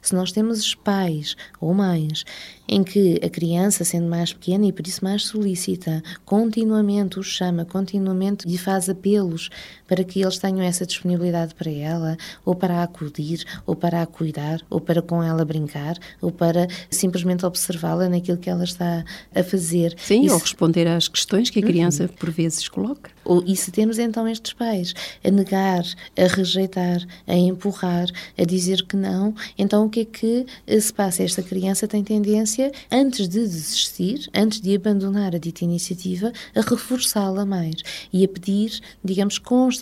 Se 0.01 0.15
nós 0.15 0.33
temos 0.33 0.75
pais 0.75 1.37
ou 1.61 1.75
mães 1.75 2.25
em 2.69 2.83
que 2.83 3.21
a 3.23 3.29
criança, 3.29 3.85
sendo 3.85 4.09
mais 4.09 4.33
pequena 4.33 4.67
e 4.67 4.73
por 4.73 4.87
isso 4.87 5.05
mais 5.05 5.27
solícita, 5.27 6.03
continuamente 6.25 7.19
os 7.19 7.27
chama, 7.27 7.65
continuamente 7.65 8.49
lhe 8.49 8.57
faz 8.57 8.89
apelos 8.89 9.51
para 9.93 10.05
que 10.05 10.23
eles 10.23 10.39
tenham 10.39 10.63
essa 10.63 10.87
disponibilidade 10.87 11.55
para 11.55 11.71
ela, 11.71 12.17
ou 12.47 12.55
para 12.55 12.77
a 12.79 12.83
acudir, 12.85 13.45
ou 13.67 13.77
para 13.77 14.01
a 14.01 14.07
cuidar, 14.07 14.59
ou 14.71 14.81
para 14.81 15.03
com 15.03 15.23
ela 15.23 15.45
brincar, 15.45 15.99
ou 16.19 16.31
para 16.33 16.67
simplesmente 16.91 17.45
observá-la 17.45 18.09
naquilo 18.09 18.39
que 18.39 18.49
ela 18.49 18.65
está 18.65 19.05
a 19.35 19.43
fazer. 19.43 19.95
Sim, 19.99 20.23
Isso- 20.25 20.33
ou 20.35 20.41
responder 20.41 20.87
às 20.89 21.09
questões 21.09 21.51
que 21.51 21.59
a 21.59 21.63
criança 21.63 22.09
por 22.09 22.31
vezes 22.31 22.67
coloca. 22.71 23.11
ou- 23.25 23.45
E 23.47 23.55
se 23.55 23.71
temos 23.71 23.99
então 23.99 24.27
estes 24.27 24.53
pais 24.55 24.95
a 25.23 25.31
negar, 25.31 25.85
a 26.19 26.27
rejeitar, 26.27 27.07
a 27.27 27.35
empurrar, 27.37 28.07
a 28.37 28.45
dizer 28.45 28.83
que 28.87 28.97
não, 28.97 29.33
então 29.59 29.85
o 29.85 29.91
que 29.91 30.01
é 30.01 30.05
que 30.07 30.47
eh, 30.67 30.81
se 30.81 30.93
passa? 30.93 31.23
Esta 31.23 31.41
criança 31.43 31.87
tem 31.87 32.03
tendência, 32.03 32.73
antes 32.91 33.29
de 33.29 33.39
desistir, 33.41 34.29
antes 34.35 34.59
de 34.61 34.75
abandonar 34.75 35.35
a 35.37 35.39
dita 35.39 35.63
iniciativa, 35.65 36.33
a 36.55 36.61
reforçá-la 36.63 37.45
mais 37.47 37.77
e 38.13 38.25
a 38.25 38.29
pedir, 38.29 38.81
digamos, 39.05 39.39
constantemente 39.39 39.82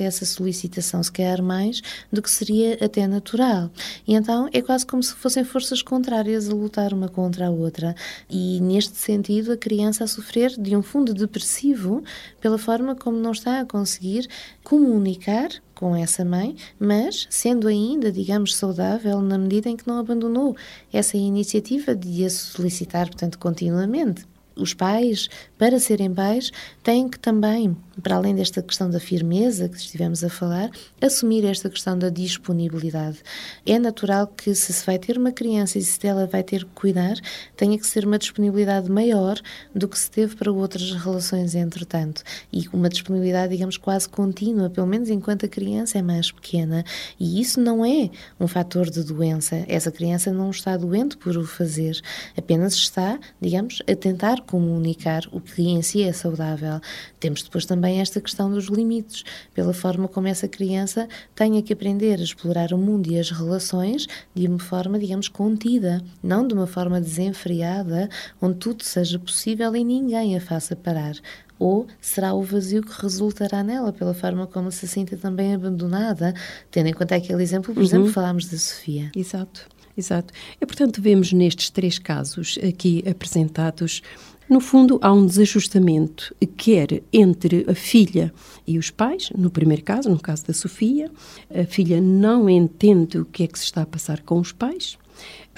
essa 0.00 0.24
solicitação, 0.24 1.02
se 1.02 1.10
calhar 1.10 1.42
mais 1.42 1.82
do 2.12 2.22
que 2.22 2.30
seria 2.30 2.78
até 2.84 3.06
natural. 3.06 3.70
E 4.06 4.14
então 4.14 4.48
é 4.52 4.60
quase 4.60 4.86
como 4.86 5.02
se 5.02 5.14
fossem 5.14 5.44
forças 5.44 5.82
contrárias 5.82 6.48
a 6.48 6.54
lutar 6.54 6.92
uma 6.92 7.08
contra 7.08 7.46
a 7.46 7.50
outra. 7.50 7.94
E 8.28 8.60
neste 8.60 8.96
sentido, 8.96 9.52
a 9.52 9.56
criança 9.56 10.04
a 10.04 10.06
sofrer 10.06 10.50
de 10.58 10.76
um 10.76 10.82
fundo 10.82 11.14
depressivo 11.14 12.02
pela 12.40 12.58
forma 12.58 12.94
como 12.94 13.16
não 13.18 13.32
está 13.32 13.60
a 13.60 13.66
conseguir 13.66 14.28
comunicar 14.62 15.50
com 15.74 15.96
essa 15.96 16.22
mãe, 16.26 16.54
mas 16.78 17.26
sendo 17.30 17.66
ainda, 17.66 18.12
digamos, 18.12 18.54
saudável 18.54 19.22
na 19.22 19.38
medida 19.38 19.70
em 19.70 19.76
que 19.76 19.88
não 19.88 19.98
abandonou 19.98 20.54
essa 20.92 21.16
iniciativa 21.16 21.94
de 21.94 22.26
a 22.26 22.28
solicitar, 22.28 23.06
portanto, 23.06 23.38
continuamente. 23.38 24.29
Os 24.56 24.74
pais, 24.74 25.28
para 25.56 25.78
serem 25.78 26.12
pais, 26.12 26.50
têm 26.82 27.08
que 27.08 27.18
também, 27.18 27.76
para 28.02 28.16
além 28.16 28.34
desta 28.34 28.62
questão 28.62 28.90
da 28.90 29.00
firmeza 29.00 29.68
que 29.68 29.76
estivemos 29.76 30.24
a 30.24 30.28
falar, 30.28 30.70
assumir 31.00 31.44
esta 31.44 31.70
questão 31.70 31.98
da 31.98 32.08
disponibilidade. 32.08 33.18
É 33.64 33.78
natural 33.78 34.26
que, 34.26 34.54
se 34.54 34.72
se 34.72 34.84
vai 34.84 34.98
ter 34.98 35.18
uma 35.18 35.32
criança 35.32 35.78
e 35.78 35.82
se 35.82 35.98
dela 36.00 36.26
vai 36.26 36.42
ter 36.42 36.64
que 36.64 36.70
cuidar, 36.74 37.16
tenha 37.56 37.78
que 37.78 37.86
ser 37.86 38.04
uma 38.04 38.18
disponibilidade 38.18 38.90
maior 38.90 39.38
do 39.74 39.88
que 39.88 39.98
se 39.98 40.10
teve 40.10 40.36
para 40.36 40.52
outras 40.52 40.92
relações, 40.92 41.54
entretanto. 41.54 42.22
E 42.52 42.66
uma 42.72 42.88
disponibilidade, 42.88 43.52
digamos, 43.52 43.76
quase 43.76 44.08
contínua, 44.08 44.70
pelo 44.70 44.86
menos 44.86 45.08
enquanto 45.10 45.46
a 45.46 45.48
criança 45.48 45.98
é 45.98 46.02
mais 46.02 46.30
pequena. 46.30 46.84
E 47.18 47.40
isso 47.40 47.60
não 47.60 47.84
é 47.84 48.10
um 48.38 48.46
fator 48.46 48.90
de 48.90 49.02
doença. 49.02 49.64
Essa 49.68 49.90
criança 49.90 50.32
não 50.32 50.50
está 50.50 50.76
doente 50.76 51.16
por 51.16 51.36
o 51.36 51.46
fazer, 51.46 52.00
apenas 52.36 52.74
está, 52.74 53.18
digamos, 53.40 53.82
a 53.88 53.94
tentar 53.94 54.39
tentar 54.40 54.46
comunicar 54.46 55.22
o 55.32 55.40
que 55.40 55.62
em 55.62 55.82
si 55.82 56.02
é 56.02 56.12
saudável. 56.12 56.80
Temos 57.18 57.42
depois 57.42 57.64
também 57.64 58.00
esta 58.00 58.20
questão 58.20 58.50
dos 58.50 58.66
limites, 58.66 59.24
pela 59.54 59.72
forma 59.72 60.08
como 60.08 60.26
essa 60.26 60.48
criança 60.48 61.08
tenha 61.34 61.62
que 61.62 61.72
aprender 61.72 62.18
a 62.18 62.22
explorar 62.22 62.72
o 62.72 62.78
mundo 62.78 63.10
e 63.10 63.18
as 63.18 63.30
relações 63.30 64.06
de 64.34 64.46
uma 64.46 64.58
forma, 64.58 64.98
digamos, 64.98 65.28
contida, 65.28 66.02
não 66.22 66.46
de 66.46 66.54
uma 66.54 66.66
forma 66.66 67.00
desenfreada, 67.00 68.08
onde 68.40 68.56
tudo 68.56 68.82
seja 68.82 69.18
possível 69.18 69.74
e 69.76 69.84
ninguém 69.84 70.36
a 70.36 70.40
faça 70.40 70.74
parar 70.74 71.14
ou 71.58 71.86
será 72.00 72.32
o 72.32 72.42
vazio 72.42 72.82
que 72.82 73.02
resultará 73.02 73.62
nela, 73.62 73.92
pela 73.92 74.14
forma 74.14 74.46
como 74.46 74.72
se 74.72 74.88
sinta 74.88 75.14
também 75.14 75.52
abandonada, 75.52 76.32
tendo 76.70 76.86
em 76.86 76.94
conta 76.94 77.16
aquele 77.16 77.42
exemplo, 77.42 77.74
por 77.74 77.80
uhum. 77.80 77.86
exemplo, 77.86 78.08
falámos 78.10 78.46
da 78.46 78.56
Sofia. 78.56 79.10
Exato, 79.14 79.68
exato. 79.96 80.32
E, 80.60 80.66
portanto, 80.66 81.00
vemos 81.00 81.32
nestes 81.32 81.70
três 81.70 81.98
casos 81.98 82.58
aqui 82.62 83.02
apresentados 83.08 84.02
no 84.50 84.58
fundo, 84.58 84.98
há 85.00 85.12
um 85.12 85.24
desajustamento, 85.24 86.34
quer 86.56 87.04
entre 87.12 87.64
a 87.70 87.74
filha 87.74 88.34
e 88.66 88.78
os 88.78 88.90
pais, 88.90 89.30
no 89.38 89.48
primeiro 89.48 89.84
caso, 89.84 90.10
no 90.10 90.18
caso 90.18 90.44
da 90.44 90.52
Sofia, 90.52 91.08
a 91.54 91.64
filha 91.64 92.00
não 92.00 92.50
entende 92.50 93.16
o 93.16 93.24
que 93.24 93.44
é 93.44 93.46
que 93.46 93.56
se 93.56 93.66
está 93.66 93.82
a 93.82 93.86
passar 93.86 94.22
com 94.22 94.40
os 94.40 94.50
pais, 94.50 94.98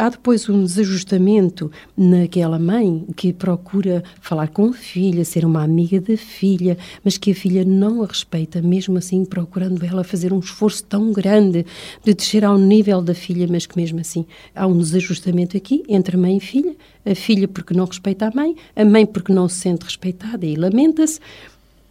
Há 0.03 0.09
depois 0.09 0.49
um 0.49 0.65
desajustamento 0.65 1.71
naquela 1.97 2.59
mãe 2.59 3.07
que 3.15 3.33
procura 3.33 4.03
falar 4.21 4.49
com 4.49 4.71
a 4.71 4.73
filha, 4.73 5.25
ser 5.25 5.45
uma 5.45 5.63
amiga 5.63 6.01
da 6.01 6.17
filha, 6.17 6.77
mas 7.05 7.17
que 7.17 7.31
a 7.31 7.35
filha 7.37 7.65
não 7.65 8.03
a 8.03 8.07
respeita, 8.07 8.61
mesmo 8.61 8.99
assim 8.99 9.25
procurando 9.25 9.87
ela 9.87 10.03
fazer 10.03 10.33
um 10.33 10.41
esforço 10.41 10.83
tão 10.83 11.13
grande 11.13 11.65
de 12.05 12.15
descer 12.15 12.45
ao 12.45 12.59
nível 12.59 13.01
da 13.01 13.15
filha, 13.15 13.47
mas 13.49 13.65
que 13.65 13.77
mesmo 13.77 14.01
assim 14.01 14.27
há 14.57 14.67
um 14.67 14.77
desajustamento 14.77 15.57
aqui 15.57 15.85
entre 15.89 16.17
mãe 16.17 16.39
e 16.39 16.41
filha, 16.41 16.75
a 17.07 17.15
filha 17.15 17.47
porque 17.47 17.73
não 17.73 17.85
respeita 17.85 18.27
a 18.27 18.33
mãe, 18.35 18.57
a 18.75 18.85
mãe 18.85 19.07
porque 19.07 19.33
não 19.33 19.49
se 19.49 19.61
sente 19.61 19.85
respeitada 19.85 20.45
e 20.45 20.57
lamenta-se. 20.57 21.21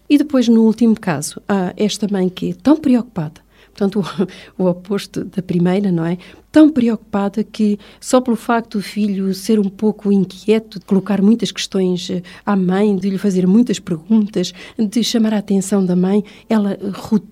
E 0.09 0.17
depois, 0.17 0.49
no 0.49 0.63
último 0.63 0.99
caso, 0.99 1.41
há 1.47 1.73
esta 1.77 2.09
mãe 2.11 2.27
que 2.27 2.49
é 2.49 2.53
tão 2.61 2.75
preocupada 2.75 3.39
portanto, 3.73 4.03
o, 4.57 4.63
o, 4.63 4.69
oposto 4.69 5.23
da 5.23 5.41
primeira, 5.41 5.91
não 5.91 6.05
é? 6.05 6.17
Tão 6.51 6.69
preocupada 6.69 7.43
que 7.43 7.79
só 7.99 8.19
pelo 8.19 8.35
facto 8.35 8.77
do 8.77 8.83
filho 8.83 9.33
ser 9.33 9.59
um 9.59 9.69
pouco 9.69 10.11
inquieto, 10.11 10.79
de 10.79 10.85
colocar 10.85 11.21
muitas 11.21 11.51
questões 11.51 12.09
eh, 12.09 12.21
à 12.45 12.55
mãe, 12.55 12.95
de 12.95 13.09
lhe 13.09 13.17
fazer 13.17 13.47
muitas 13.47 13.79
perguntas, 13.79 14.53
de 14.77 15.03
chamar 15.03 15.33
a 15.33 15.37
atenção 15.37 15.85
da 15.85 15.95
mãe, 15.95 16.23
ela, 16.49 16.77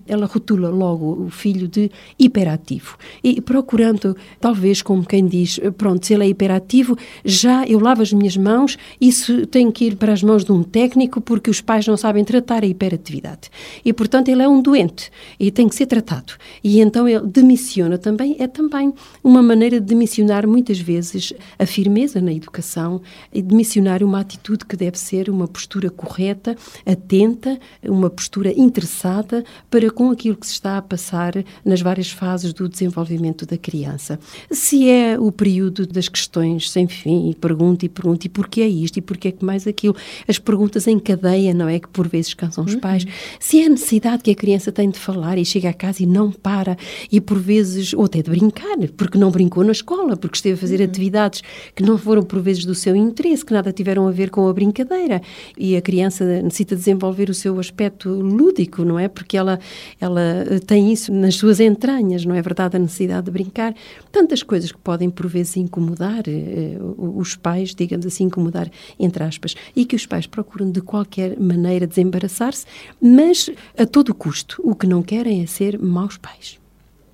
ela 0.06 0.26
rotula 0.26 0.70
logo 0.70 1.26
o 1.26 1.30
filho 1.30 1.68
de 1.68 1.90
hiperativo. 2.18 2.96
E 3.22 3.40
procurando, 3.40 4.16
talvez 4.40 4.80
como 4.80 5.04
quem 5.04 5.26
diz, 5.26 5.60
eh, 5.62 5.70
pronto, 5.70 6.06
se 6.06 6.14
ele 6.14 6.24
é 6.24 6.28
hiperativo, 6.28 6.96
já 7.24 7.66
eu 7.66 7.78
lavo 7.78 8.02
as 8.02 8.12
minhas 8.12 8.36
mãos, 8.36 8.78
isso 9.00 9.46
tem 9.46 9.70
que 9.70 9.86
ir 9.86 9.96
para 9.96 10.12
as 10.12 10.22
mãos 10.22 10.44
de 10.44 10.52
um 10.52 10.62
técnico 10.62 11.20
porque 11.20 11.50
os 11.50 11.60
pais 11.60 11.86
não 11.86 11.96
sabem 11.96 12.24
tratar 12.24 12.62
a 12.62 12.66
hiperatividade. 12.66 13.50
E, 13.84 13.92
portanto, 13.92 14.28
ele 14.28 14.42
é 14.42 14.48
um 14.48 14.62
doente 14.62 15.10
e 15.38 15.50
tem 15.50 15.68
que 15.68 15.74
ser 15.74 15.86
tratado. 15.86 16.32
E 16.64 16.80
então 16.80 17.06
ele 17.06 17.26
demissiona 17.26 17.98
também, 17.98 18.36
é 18.38 18.46
também 18.46 18.94
uma 19.22 19.42
maneira 19.42 19.80
de 19.80 19.94
missionar 19.94 20.46
muitas 20.46 20.78
vezes 20.78 21.32
a 21.58 21.66
firmeza 21.66 22.20
na 22.20 22.32
educação 22.32 23.00
e 23.32 23.42
de 23.42 23.54
missionar 23.54 24.02
uma 24.02 24.20
atitude 24.20 24.64
que 24.64 24.76
deve 24.76 24.98
ser 24.98 25.28
uma 25.28 25.46
postura 25.46 25.90
correta, 25.90 26.56
atenta, 26.86 27.58
uma 27.82 28.08
postura 28.08 28.52
interessada 28.58 29.44
para 29.70 29.90
com 29.90 30.10
aquilo 30.10 30.36
que 30.36 30.46
se 30.46 30.54
está 30.54 30.78
a 30.78 30.82
passar 30.82 31.32
nas 31.64 31.80
várias 31.80 32.10
fases 32.10 32.52
do 32.52 32.68
desenvolvimento 32.68 33.46
da 33.46 33.56
criança. 33.56 34.18
Se 34.50 34.88
é 34.88 35.18
o 35.18 35.30
período 35.30 35.86
das 35.86 36.08
questões 36.08 36.70
sem 36.70 36.88
fim, 36.88 37.30
e 37.30 37.34
pergunta 37.34 37.84
e 37.84 37.88
pergunta, 37.88 38.26
e 38.26 38.30
porquê 38.30 38.62
é 38.62 38.68
isto, 38.68 38.98
e 38.98 39.02
porquê 39.02 39.28
é 39.28 39.32
que 39.32 39.44
mais 39.44 39.66
aquilo, 39.66 39.96
as 40.26 40.38
perguntas 40.38 40.86
em 40.86 40.98
cadeia, 40.98 41.52
não 41.54 41.68
é? 41.68 41.78
Que 41.78 41.88
por 41.88 42.08
vezes 42.08 42.34
cansam 42.34 42.64
os 42.64 42.74
pais. 42.76 43.04
Uhum. 43.04 43.10
Se 43.38 43.60
é 43.60 43.66
a 43.66 43.68
necessidade 43.68 44.22
que 44.22 44.30
a 44.30 44.34
criança 44.34 44.72
tem 44.72 44.90
de 44.90 44.98
falar 44.98 45.38
e 45.38 45.44
chega 45.44 45.70
a 45.70 45.74
casa 45.74 46.02
e 46.02 46.06
não 46.06 46.30
para, 46.30 46.76
e 47.10 47.20
por 47.20 47.38
vezes, 47.38 47.92
ou 47.94 48.04
até 48.04 48.22
de 48.22 48.30
brincar, 48.30 48.76
porque 49.00 49.16
não 49.16 49.30
brincou 49.30 49.64
na 49.64 49.72
escola, 49.72 50.14
porque 50.14 50.36
esteve 50.36 50.56
a 50.56 50.58
fazer 50.58 50.78
uhum. 50.80 50.84
atividades 50.84 51.42
que 51.74 51.82
não 51.82 51.96
foram 51.96 52.22
por 52.22 52.38
vezes 52.38 52.66
do 52.66 52.74
seu 52.74 52.94
interesse, 52.94 53.42
que 53.42 53.50
nada 53.54 53.72
tiveram 53.72 54.06
a 54.06 54.10
ver 54.10 54.28
com 54.28 54.46
a 54.46 54.52
brincadeira. 54.52 55.22
E 55.56 55.74
a 55.74 55.80
criança 55.80 56.42
necessita 56.42 56.76
desenvolver 56.76 57.30
o 57.30 57.34
seu 57.34 57.58
aspecto 57.58 58.10
lúdico, 58.10 58.84
não 58.84 58.98
é? 58.98 59.08
Porque 59.08 59.38
ela, 59.38 59.58
ela 59.98 60.20
eh, 60.20 60.58
tem 60.58 60.92
isso 60.92 61.10
nas 61.14 61.36
suas 61.36 61.60
entranhas, 61.60 62.26
não 62.26 62.34
é 62.34 62.42
verdade? 62.42 62.76
A 62.76 62.78
necessidade 62.78 63.24
de 63.24 63.30
brincar. 63.30 63.74
Tantas 64.12 64.42
coisas 64.42 64.70
que 64.70 64.78
podem 64.78 65.08
por 65.08 65.26
vezes 65.26 65.56
incomodar 65.56 66.24
eh, 66.28 66.76
os 66.98 67.36
pais, 67.36 67.74
digamos 67.74 68.04
assim, 68.04 68.24
incomodar 68.24 68.70
entre 68.98 69.24
aspas, 69.24 69.54
e 69.74 69.86
que 69.86 69.96
os 69.96 70.04
pais 70.04 70.26
procuram 70.26 70.70
de 70.70 70.82
qualquer 70.82 71.40
maneira 71.40 71.86
desembaraçar-se, 71.86 72.66
mas 73.00 73.48
a 73.78 73.86
todo 73.86 74.14
custo. 74.14 74.60
O 74.62 74.74
que 74.74 74.86
não 74.86 75.02
querem 75.02 75.42
é 75.42 75.46
ser 75.46 75.78
maus 75.78 76.18
pais 76.18 76.60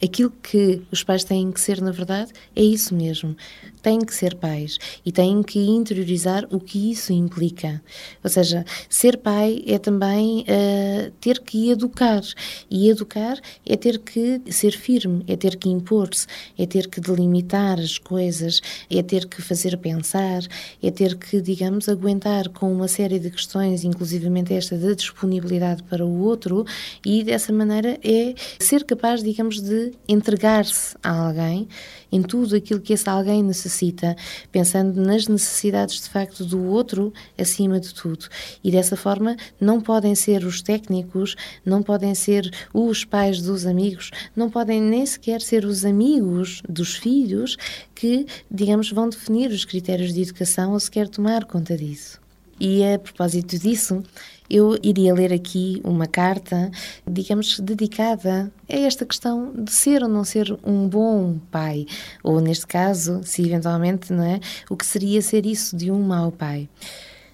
aquilo 0.02 0.32
que 0.42 0.82
os 0.90 1.02
pais 1.02 1.24
têm 1.24 1.50
que 1.50 1.60
ser, 1.60 1.80
na 1.80 1.90
verdade, 1.90 2.32
é 2.54 2.62
isso 2.62 2.94
mesmo. 2.94 3.36
Têm 3.82 4.00
que 4.00 4.14
ser 4.14 4.34
pais 4.34 4.78
e 5.04 5.12
têm 5.12 5.42
que 5.42 5.60
interiorizar 5.60 6.46
o 6.50 6.58
que 6.58 6.90
isso 6.90 7.12
implica. 7.12 7.80
Ou 8.22 8.28
seja, 8.28 8.64
ser 8.88 9.16
pai 9.18 9.62
é 9.66 9.78
também 9.78 10.40
uh, 10.40 11.10
ter 11.20 11.40
que 11.40 11.70
educar. 11.70 12.22
E 12.68 12.88
educar 12.88 13.38
é 13.64 13.76
ter 13.76 13.98
que 13.98 14.42
ser 14.50 14.72
firme, 14.72 15.24
é 15.28 15.36
ter 15.36 15.56
que 15.56 15.68
impor-se, 15.68 16.26
é 16.58 16.66
ter 16.66 16.88
que 16.88 17.00
delimitar 17.00 17.78
as 17.78 17.96
coisas, 17.96 18.60
é 18.90 19.02
ter 19.02 19.26
que 19.26 19.40
fazer 19.40 19.76
pensar, 19.78 20.42
é 20.82 20.90
ter 20.90 21.16
que, 21.16 21.40
digamos, 21.40 21.88
aguentar 21.88 22.48
com 22.48 22.72
uma 22.72 22.88
série 22.88 23.20
de 23.20 23.30
questões, 23.30 23.84
inclusivamente 23.84 24.52
esta 24.52 24.76
da 24.76 24.94
disponibilidade 24.94 25.82
para 25.84 26.04
o 26.04 26.20
outro, 26.22 26.64
e 27.04 27.22
dessa 27.22 27.52
maneira 27.52 27.98
é 28.02 28.34
ser 28.58 28.84
capaz, 28.84 29.22
digamos, 29.22 29.60
de 29.60 29.85
entregar-se 30.08 30.96
a 31.02 31.26
alguém 31.26 31.68
em 32.10 32.22
tudo 32.22 32.56
aquilo 32.56 32.80
que 32.80 32.92
esse 32.92 33.08
alguém 33.08 33.42
necessita, 33.42 34.16
pensando 34.50 35.00
nas 35.00 35.26
necessidades 35.28 36.00
de 36.00 36.08
facto 36.08 36.44
do 36.44 36.64
outro 36.64 37.12
acima 37.38 37.80
de 37.80 37.92
tudo. 37.92 38.26
E 38.62 38.70
dessa 38.70 38.96
forma 38.96 39.36
não 39.60 39.80
podem 39.80 40.14
ser 40.14 40.44
os 40.44 40.62
técnicos, 40.62 41.34
não 41.64 41.82
podem 41.82 42.14
ser 42.14 42.50
os 42.72 43.04
pais 43.04 43.40
dos 43.40 43.66
amigos, 43.66 44.10
não 44.34 44.50
podem 44.50 44.80
nem 44.80 45.04
sequer 45.04 45.40
ser 45.40 45.64
os 45.64 45.84
amigos 45.84 46.62
dos 46.68 46.94
filhos 46.94 47.56
que, 47.94 48.26
digamos, 48.50 48.90
vão 48.90 49.08
definir 49.08 49.50
os 49.50 49.64
critérios 49.64 50.14
de 50.14 50.22
educação 50.22 50.72
ou 50.72 50.80
sequer 50.80 51.08
tomar 51.08 51.44
conta 51.44 51.76
disso. 51.76 52.20
E 52.58 52.82
a 52.82 52.98
propósito 52.98 53.58
disso, 53.58 54.02
eu 54.48 54.78
iria 54.82 55.14
ler 55.14 55.32
aqui 55.32 55.80
uma 55.84 56.06
carta, 56.06 56.70
digamos, 57.06 57.58
dedicada 57.60 58.52
a 58.68 58.76
esta 58.76 59.04
questão 59.04 59.52
de 59.52 59.72
ser 59.72 60.02
ou 60.02 60.08
não 60.08 60.24
ser 60.24 60.56
um 60.64 60.88
bom 60.88 61.38
pai, 61.50 61.86
ou 62.22 62.40
neste 62.40 62.66
caso, 62.66 63.20
se 63.24 63.42
eventualmente, 63.44 64.12
não 64.12 64.24
é, 64.24 64.40
o 64.70 64.76
que 64.76 64.86
seria 64.86 65.20
ser 65.22 65.46
isso 65.46 65.76
de 65.76 65.90
um 65.90 66.02
mau 66.02 66.30
pai. 66.30 66.68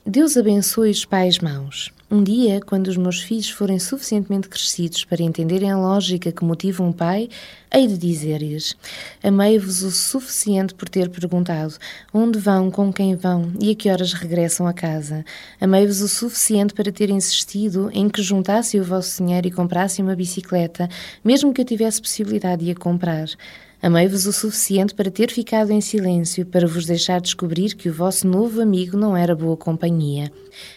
Deus 0.05 0.37
abençoe 0.37 0.91
os 0.91 1.05
pais 1.05 1.39
maus. 1.39 1.93
Um 2.15 2.23
dia, 2.23 2.61
quando 2.61 2.89
os 2.89 2.99
meus 2.99 3.23
filhos 3.23 3.49
forem 3.49 3.79
suficientemente 3.79 4.47
crescidos 4.47 5.03
para 5.03 5.23
entenderem 5.23 5.71
a 5.71 5.79
lógica 5.79 6.31
que 6.31 6.45
motiva 6.45 6.83
um 6.83 6.93
pai, 6.93 7.31
hei 7.73 7.87
de 7.87 7.97
dizer-lhes: 7.97 8.77
Amei-vos 9.23 9.83
o 9.83 9.91
suficiente 9.91 10.75
por 10.75 10.91
ter 10.91 11.09
perguntado 11.09 11.75
onde 12.13 12.39
vão, 12.39 12.71
com 12.71 12.93
quem 12.93 13.17
vão 13.17 13.51
e 13.59 13.71
a 13.71 13.75
que 13.75 13.91
horas 13.91 14.13
regressam 14.13 14.67
a 14.67 14.75
casa. 14.75 15.25
Amei-vos 15.59 16.03
o 16.03 16.09
suficiente 16.09 16.75
para 16.75 16.93
ter 16.93 17.09
insistido 17.09 17.89
em 17.95 18.11
que 18.11 18.23
juntassem 18.23 18.79
o 18.79 18.85
vosso 18.85 19.17
dinheiro 19.25 19.49
e 19.49 19.51
comprassem 19.51 20.05
uma 20.05 20.15
bicicleta, 20.15 20.91
mesmo 21.25 21.51
que 21.55 21.63
eu 21.63 21.65
tivesse 21.65 22.03
possibilidade 22.03 22.63
de 22.63 22.73
a 22.73 22.75
comprar. 22.75 23.27
Amei-vos 23.83 24.27
o 24.27 24.33
suficiente 24.33 24.95
para 24.95 25.11
ter 25.11 25.33
ficado 25.33 25.73
em 25.73 25.81
silêncio, 25.81 26.47
para 26.47 26.69
vos 26.69 26.87
deixar 26.87 27.21
descobrir 27.21 27.75
que 27.75 27.89
o 27.89 27.93
vosso 27.93 28.29
novo 28.29 28.63
amigo 28.63 28.97
não 28.97 29.17
era 29.17 29.35
boa 29.35 29.57
companhia. 29.57 30.31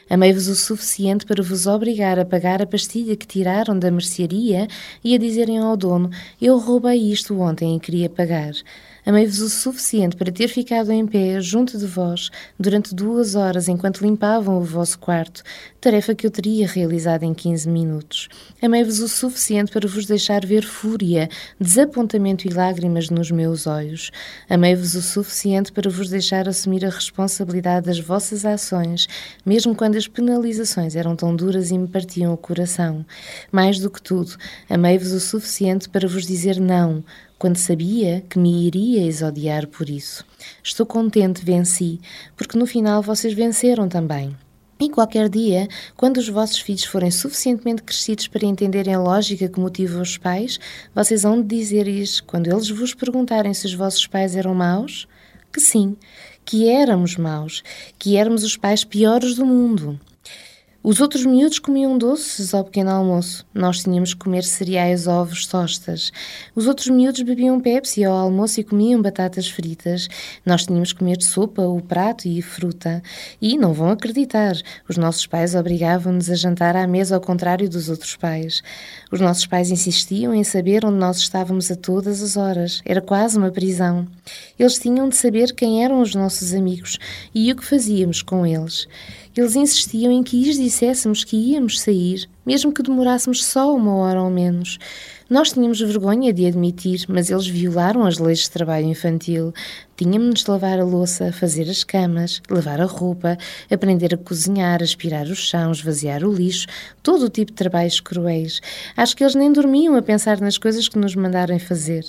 Amei-vos 0.10 0.48
o 0.48 0.56
suficiente 0.56 1.24
para 1.24 1.44
vos 1.44 1.68
obrigar 1.68 2.18
a 2.18 2.26
pagar 2.26 2.64
a 2.64 2.66
pastilha 2.66 3.16
que 3.16 3.28
tiraram 3.28 3.78
da 3.78 3.92
mercearia 3.92 4.68
e 5.04 5.14
a 5.14 5.20
dizerem 5.20 5.60
ao 5.60 5.78
dono: 5.78 6.10
Eu 6.42 6.58
roubei 6.58 7.12
isto 7.12 7.40
ontem 7.40 7.76
e 7.76 7.80
queria 7.80 8.10
pagar. 8.10 8.54
Amei-vos 9.06 9.40
o 9.40 9.50
suficiente 9.52 10.16
para 10.16 10.32
ter 10.32 10.48
ficado 10.48 10.92
em 10.92 11.06
pé 11.06 11.40
junto 11.40 11.78
de 11.78 11.86
vós 11.86 12.32
durante 12.60 12.96
duas 12.96 13.36
horas 13.36 13.68
enquanto 13.68 14.02
limpavam 14.02 14.58
o 14.58 14.64
vosso 14.64 14.98
quarto, 14.98 15.44
tarefa 15.80 16.16
que 16.16 16.26
eu 16.26 16.32
teria 16.32 16.68
realizado 16.68 17.22
em 17.22 17.32
15 17.32 17.70
minutos. 17.70 18.28
Amei-vos 18.60 19.00
o 19.02 19.08
suficiente 19.08 19.72
para 19.72 19.88
vos 19.88 20.08
deixar 20.08 20.44
ver 20.44 20.64
fúria, 20.64 21.30
desapontamento 21.60 22.48
e 22.48 22.50
lágrimas 22.52 23.12
nos 23.12 23.30
meus 23.30 23.68
olhos. 23.68 24.10
Amei-vos 24.50 24.96
o 24.96 25.02
suficiente 25.04 25.72
para 25.72 25.88
vos 25.88 26.10
deixar 26.10 26.50
assumir 26.50 26.84
a 26.84 26.90
responsabilidade 26.90 27.86
das 27.86 28.00
vossas 28.00 28.44
ações, 28.44 29.08
mesmo 29.46 29.76
quando 29.76 29.98
as 29.98 30.08
penalizações 30.08 30.96
eram 30.96 31.16
tão 31.16 31.36
duras 31.36 31.70
e 31.70 31.78
me 31.78 31.88
partiam 31.88 32.34
o 32.34 32.38
coração. 32.38 33.06
Mais 33.52 33.78
do 33.78 33.92
que 33.92 34.02
tudo, 34.02 34.36
amei-vos 34.68 35.12
o 35.12 35.20
suficiente 35.20 35.88
para 35.90 36.08
vos 36.08 36.26
dizer 36.26 36.60
não 36.60 37.04
quando 37.38 37.58
sabia 37.58 38.24
que 38.30 38.40
me 38.40 38.66
iríeis 38.68 39.22
odiar 39.22 39.68
por 39.68 39.90
isso. 39.90 40.26
Estou 40.64 40.86
contente, 40.86 41.44
venci, 41.44 42.00
porque 42.36 42.58
no 42.58 42.66
final 42.66 43.02
vocês 43.02 43.34
venceram 43.34 43.88
também. 43.88 44.36
E 44.78 44.90
qualquer 44.90 45.30
dia, 45.30 45.70
quando 45.96 46.18
os 46.18 46.28
vossos 46.28 46.60
filhos 46.60 46.84
forem 46.84 47.10
suficientemente 47.10 47.82
crescidos 47.82 48.28
para 48.28 48.46
entenderem 48.46 48.94
a 48.94 49.00
lógica 49.00 49.48
que 49.48 49.60
motiva 49.60 50.02
os 50.02 50.18
pais, 50.18 50.60
vocês 50.94 51.24
vão 51.24 51.42
dizer 51.42 51.88
isso 51.88 52.24
quando 52.26 52.48
eles 52.48 52.70
vos 52.70 52.94
perguntarem 52.94 53.54
se 53.54 53.66
os 53.66 53.74
vossos 53.74 54.06
pais 54.06 54.36
eram 54.36 54.54
maus? 54.54 55.08
Que 55.52 55.62
sim, 55.62 55.96
que 56.44 56.68
éramos 56.70 57.16
maus, 57.16 57.64
que 57.98 58.18
éramos 58.18 58.44
os 58.44 58.58
pais 58.58 58.84
piores 58.84 59.36
do 59.36 59.46
mundo. 59.46 59.98
Os 60.88 61.02
outros 61.02 61.26
miúdos 61.26 61.58
comiam 61.58 61.98
doces 61.98 62.54
ao 62.54 62.64
pequeno 62.64 62.92
almoço. 62.92 63.44
Nós 63.52 63.82
tínhamos 63.82 64.14
que 64.14 64.20
comer 64.20 64.44
cereais, 64.44 65.08
ovos, 65.08 65.48
tostas. 65.48 66.12
Os 66.54 66.68
outros 66.68 66.90
miúdos 66.90 67.24
bebiam 67.24 67.60
Pepsi 67.60 68.06
ao 68.06 68.16
almoço 68.16 68.60
e 68.60 68.64
comiam 68.64 69.02
batatas 69.02 69.50
fritas. 69.50 70.08
Nós 70.46 70.68
tínhamos 70.68 70.94
que 70.94 71.00
comer 71.00 71.24
sopa, 71.24 71.64
o 71.64 71.82
prato 71.82 72.28
e 72.28 72.40
fruta. 72.40 73.02
E 73.42 73.58
não 73.58 73.74
vão 73.74 73.90
acreditar, 73.90 74.56
os 74.88 74.96
nossos 74.96 75.26
pais 75.26 75.56
obrigavam-nos 75.56 76.30
a 76.30 76.36
jantar 76.36 76.76
à 76.76 76.86
mesa 76.86 77.16
ao 77.16 77.22
contrário 77.22 77.68
dos 77.68 77.90
outros 77.90 78.16
pais. 78.16 78.62
Os 79.12 79.20
nossos 79.20 79.48
pais 79.48 79.72
insistiam 79.72 80.36
em 80.36 80.44
saber 80.44 80.86
onde 80.86 81.00
nós 81.00 81.18
estávamos 81.18 81.72
a 81.72 81.76
todas 81.76 82.22
as 82.22 82.38
horas. 82.38 82.84
Era 82.86 83.02
quase 83.02 83.40
uma 83.40 83.50
prisão. 83.50 84.08
Eles 84.60 84.78
tinham 84.78 85.10
de 85.10 85.16
saber 85.16 85.52
quem 85.56 85.84
eram 85.84 86.00
os 86.00 86.14
nossos 86.14 86.54
amigos 86.54 87.00
e 87.34 87.52
o 87.52 87.56
que 87.56 87.66
fazíamos 87.66 88.22
com 88.22 88.46
eles. 88.46 88.88
Eles 89.38 89.58
insistiam 89.58 90.14
em 90.14 90.24
que 90.24 90.42
lhes 90.42 90.58
disséssemos 90.58 91.26
que 91.26 91.36
íamos 91.36 91.82
sair, 91.82 92.30
mesmo 92.46 92.72
que 92.72 92.82
demorássemos 92.82 93.44
só 93.44 93.76
uma 93.76 93.94
hora 93.96 94.24
ou 94.24 94.30
menos. 94.30 94.78
Nós 95.30 95.52
tínhamos 95.52 95.82
vergonha 95.82 96.32
de 96.32 96.46
admitir, 96.46 97.04
mas 97.10 97.30
eles 97.30 97.46
violaram 97.46 98.06
as 98.06 98.18
leis 98.18 98.44
de 98.44 98.52
trabalho 98.52 98.86
infantil. 98.86 99.54
Tínhamos 99.98 100.46
de 100.46 100.50
lavar 100.50 100.80
a 100.80 100.86
louça, 100.86 101.34
fazer 101.34 101.70
as 101.70 101.84
camas, 101.84 102.42
lavar 102.50 102.80
a 102.80 102.86
roupa, 102.86 103.38
aprender 103.70 104.14
a 104.14 104.18
cozinhar, 104.18 104.82
aspirar 104.82 105.26
os 105.26 105.40
chãos, 105.40 105.80
esvaziar 105.80 106.24
o 106.24 106.34
lixo, 106.34 106.68
todo 107.04 107.26
o 107.26 107.30
tipo 107.30 107.52
de 107.52 107.58
trabalhos 107.58 108.00
cruéis. 108.00 108.62
Acho 108.96 109.18
que 109.18 109.24
eles 109.24 109.36
nem 109.36 109.52
dormiam 109.52 109.98
a 109.98 110.02
pensar 110.02 110.40
nas 110.40 110.58
coisas 110.58 110.88
que 110.88 110.98
nos 110.98 111.14
mandaram 111.14 111.60
fazer. 111.60 112.06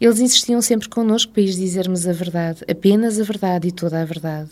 Eles 0.00 0.20
insistiam 0.20 0.60
sempre 0.60 0.88
connosco 0.88 1.32
para 1.32 1.42
lhes 1.42 1.56
dizermos 1.56 2.06
a 2.06 2.12
verdade, 2.12 2.60
apenas 2.70 3.18
a 3.18 3.24
verdade 3.24 3.68
e 3.68 3.72
toda 3.72 4.00
a 4.00 4.04
verdade. 4.04 4.50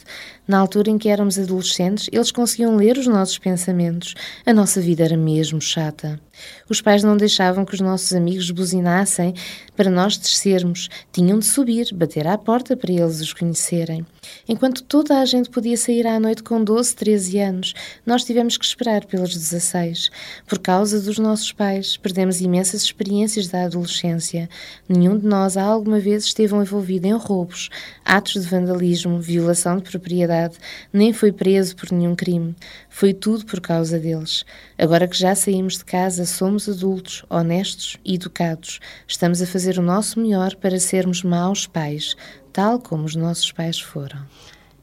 Na 0.48 0.58
altura 0.58 0.90
em 0.90 0.96
que 0.96 1.10
éramos 1.10 1.38
adolescentes, 1.38 2.08
eles 2.10 2.30
conseguiam 2.30 2.76
ler 2.76 2.96
os 2.96 3.06
nossos 3.06 3.38
pensamentos. 3.38 4.14
A 4.46 4.52
nossa 4.54 4.80
vida 4.80 5.04
era 5.04 5.16
mesmo 5.16 5.60
chata. 5.60 6.18
Os 6.68 6.80
pais 6.80 7.02
não 7.02 7.16
deixavam 7.16 7.64
que 7.64 7.74
os 7.74 7.80
nossos 7.80 8.12
amigos 8.12 8.50
buzinassem 8.50 9.34
para 9.76 9.90
nós 9.90 10.16
descermos. 10.16 10.88
Tinham 11.12 11.38
de 11.38 11.46
subir, 11.46 11.92
bater 11.92 12.26
à 12.26 12.38
porta 12.38 12.76
para 12.76 12.92
eles 12.92 13.20
os 13.20 13.32
conhecerem. 13.32 14.06
Enquanto 14.48 14.82
toda 14.82 15.20
a 15.20 15.24
gente 15.24 15.50
podia 15.50 15.76
sair 15.76 16.06
à 16.06 16.18
noite 16.18 16.42
com 16.42 16.62
12, 16.62 16.94
13 16.94 17.38
anos, 17.38 17.74
nós 18.06 18.24
tivemos 18.24 18.56
que 18.56 18.64
esperar 18.64 19.04
pelos 19.04 19.34
16. 19.34 20.10
Por 20.46 20.58
causa 20.58 21.00
dos 21.00 21.18
nossos 21.18 21.52
pais, 21.52 21.96
perdemos 21.96 22.40
imensas 22.40 22.82
experiências 22.82 23.48
da 23.48 23.64
adolescência. 23.64 24.48
Nenhum 24.88 25.18
de 25.18 25.26
nós 25.26 25.56
alguma 25.56 26.00
vez 26.00 26.24
esteve 26.24 26.54
envolvido 26.54 27.06
em 27.06 27.16
roubos, 27.16 27.68
atos 28.04 28.42
de 28.42 28.48
vandalismo, 28.48 29.20
violação 29.20 29.76
de 29.76 29.90
propriedade, 29.90 30.56
nem 30.92 31.12
foi 31.12 31.32
preso 31.32 31.76
por 31.76 31.92
nenhum 31.92 32.14
crime. 32.14 32.54
Foi 32.88 33.12
tudo 33.12 33.44
por 33.44 33.60
causa 33.60 33.98
deles. 33.98 34.44
Agora 34.78 35.06
que 35.06 35.16
já 35.16 35.34
saímos 35.34 35.78
de 35.78 35.84
casa, 35.84 36.24
somos 36.24 36.68
adultos, 36.68 37.24
honestos 37.30 37.96
e 38.04 38.14
educados. 38.14 38.80
Estamos 39.06 39.40
a 39.40 39.46
fazer 39.46 39.78
o 39.78 39.82
nosso 39.82 40.18
melhor 40.20 40.56
para 40.56 40.78
sermos 40.80 41.22
maus 41.22 41.66
pais, 41.66 42.16
tal 42.52 42.78
como 42.80 43.04
os 43.04 43.14
nossos 43.14 43.52
pais 43.52 43.80
foram. 43.80 44.18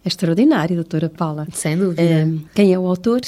É 0.04 0.08
extraordinário, 0.08 0.76
doutora 0.76 1.10
Paula. 1.10 1.48
Sem 1.54 1.78
dúvida. 1.78 2.02
É, 2.02 2.28
quem 2.56 2.74
é 2.74 2.80
o 2.80 2.88
autor? 2.88 3.22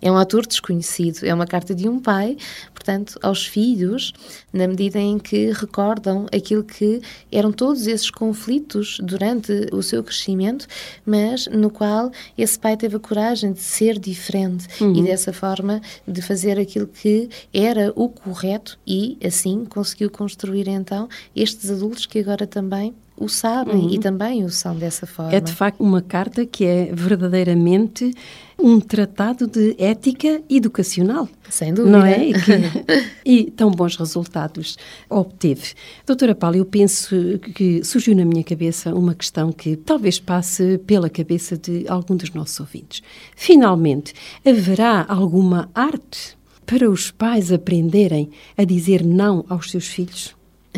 É 0.00 0.10
um 0.10 0.16
autor 0.16 0.46
desconhecido, 0.46 1.24
é 1.24 1.32
uma 1.32 1.46
carta 1.46 1.74
de 1.74 1.88
um 1.88 1.98
pai, 1.98 2.36
portanto, 2.74 3.18
aos 3.22 3.46
filhos, 3.46 4.12
na 4.52 4.66
medida 4.66 4.98
em 4.98 5.18
que 5.18 5.50
recordam 5.52 6.26
aquilo 6.32 6.62
que 6.64 7.00
eram 7.30 7.52
todos 7.52 7.86
esses 7.86 8.10
conflitos 8.10 8.98
durante 9.02 9.68
o 9.72 9.82
seu 9.82 10.02
crescimento, 10.02 10.66
mas 11.04 11.46
no 11.46 11.70
qual 11.70 12.10
esse 12.36 12.58
pai 12.58 12.76
teve 12.76 12.96
a 12.96 13.00
coragem 13.00 13.52
de 13.52 13.60
ser 13.60 13.98
diferente 13.98 14.66
uhum. 14.80 14.94
e 14.94 15.02
dessa 15.02 15.32
forma 15.32 15.80
de 16.06 16.22
fazer 16.22 16.58
aquilo 16.58 16.86
que 16.86 17.28
era 17.52 17.92
o 17.94 18.08
correto 18.08 18.78
e 18.86 19.18
assim 19.24 19.64
conseguiu 19.64 20.10
construir 20.10 20.68
então 20.68 21.08
estes 21.34 21.70
adultos 21.70 22.06
que 22.06 22.18
agora 22.18 22.46
também 22.46 22.94
o 23.16 23.28
sabem 23.28 23.76
uhum. 23.76 23.90
e 23.90 23.98
também 23.98 24.44
o 24.44 24.50
são 24.50 24.76
dessa 24.76 25.06
forma. 25.06 25.34
É 25.34 25.40
de 25.40 25.52
facto 25.52 25.80
uma 25.80 26.02
carta 26.02 26.44
que 26.44 26.64
é 26.64 26.90
verdadeiramente 26.92 28.12
um 28.58 28.80
tratado 28.80 29.46
de 29.46 29.74
ética 29.78 30.42
educacional. 30.48 31.28
Sem 31.48 31.72
dúvida. 31.72 31.98
Não 31.98 32.04
é? 32.04 32.28
E, 32.28 32.32
que, 32.32 32.52
e 33.24 33.50
tão 33.50 33.70
bons 33.70 33.96
resultados 33.96 34.76
obteve. 35.08 35.74
Doutora 36.06 36.34
Paula, 36.34 36.56
eu 36.56 36.64
penso 36.64 37.38
que 37.54 37.84
surgiu 37.84 38.14
na 38.14 38.24
minha 38.24 38.44
cabeça 38.44 38.94
uma 38.94 39.14
questão 39.14 39.52
que 39.52 39.76
talvez 39.76 40.18
passe 40.18 40.78
pela 40.86 41.08
cabeça 41.08 41.56
de 41.56 41.86
algum 41.88 42.16
dos 42.16 42.30
nossos 42.30 42.58
ouvintes. 42.60 43.02
Finalmente, 43.34 44.14
haverá 44.44 45.04
alguma 45.08 45.70
arte 45.74 46.36
para 46.64 46.90
os 46.90 47.10
pais 47.10 47.52
aprenderem 47.52 48.30
a 48.56 48.64
dizer 48.64 49.04
não 49.04 49.44
aos 49.48 49.70
seus 49.70 49.86
filhos? 49.86 50.34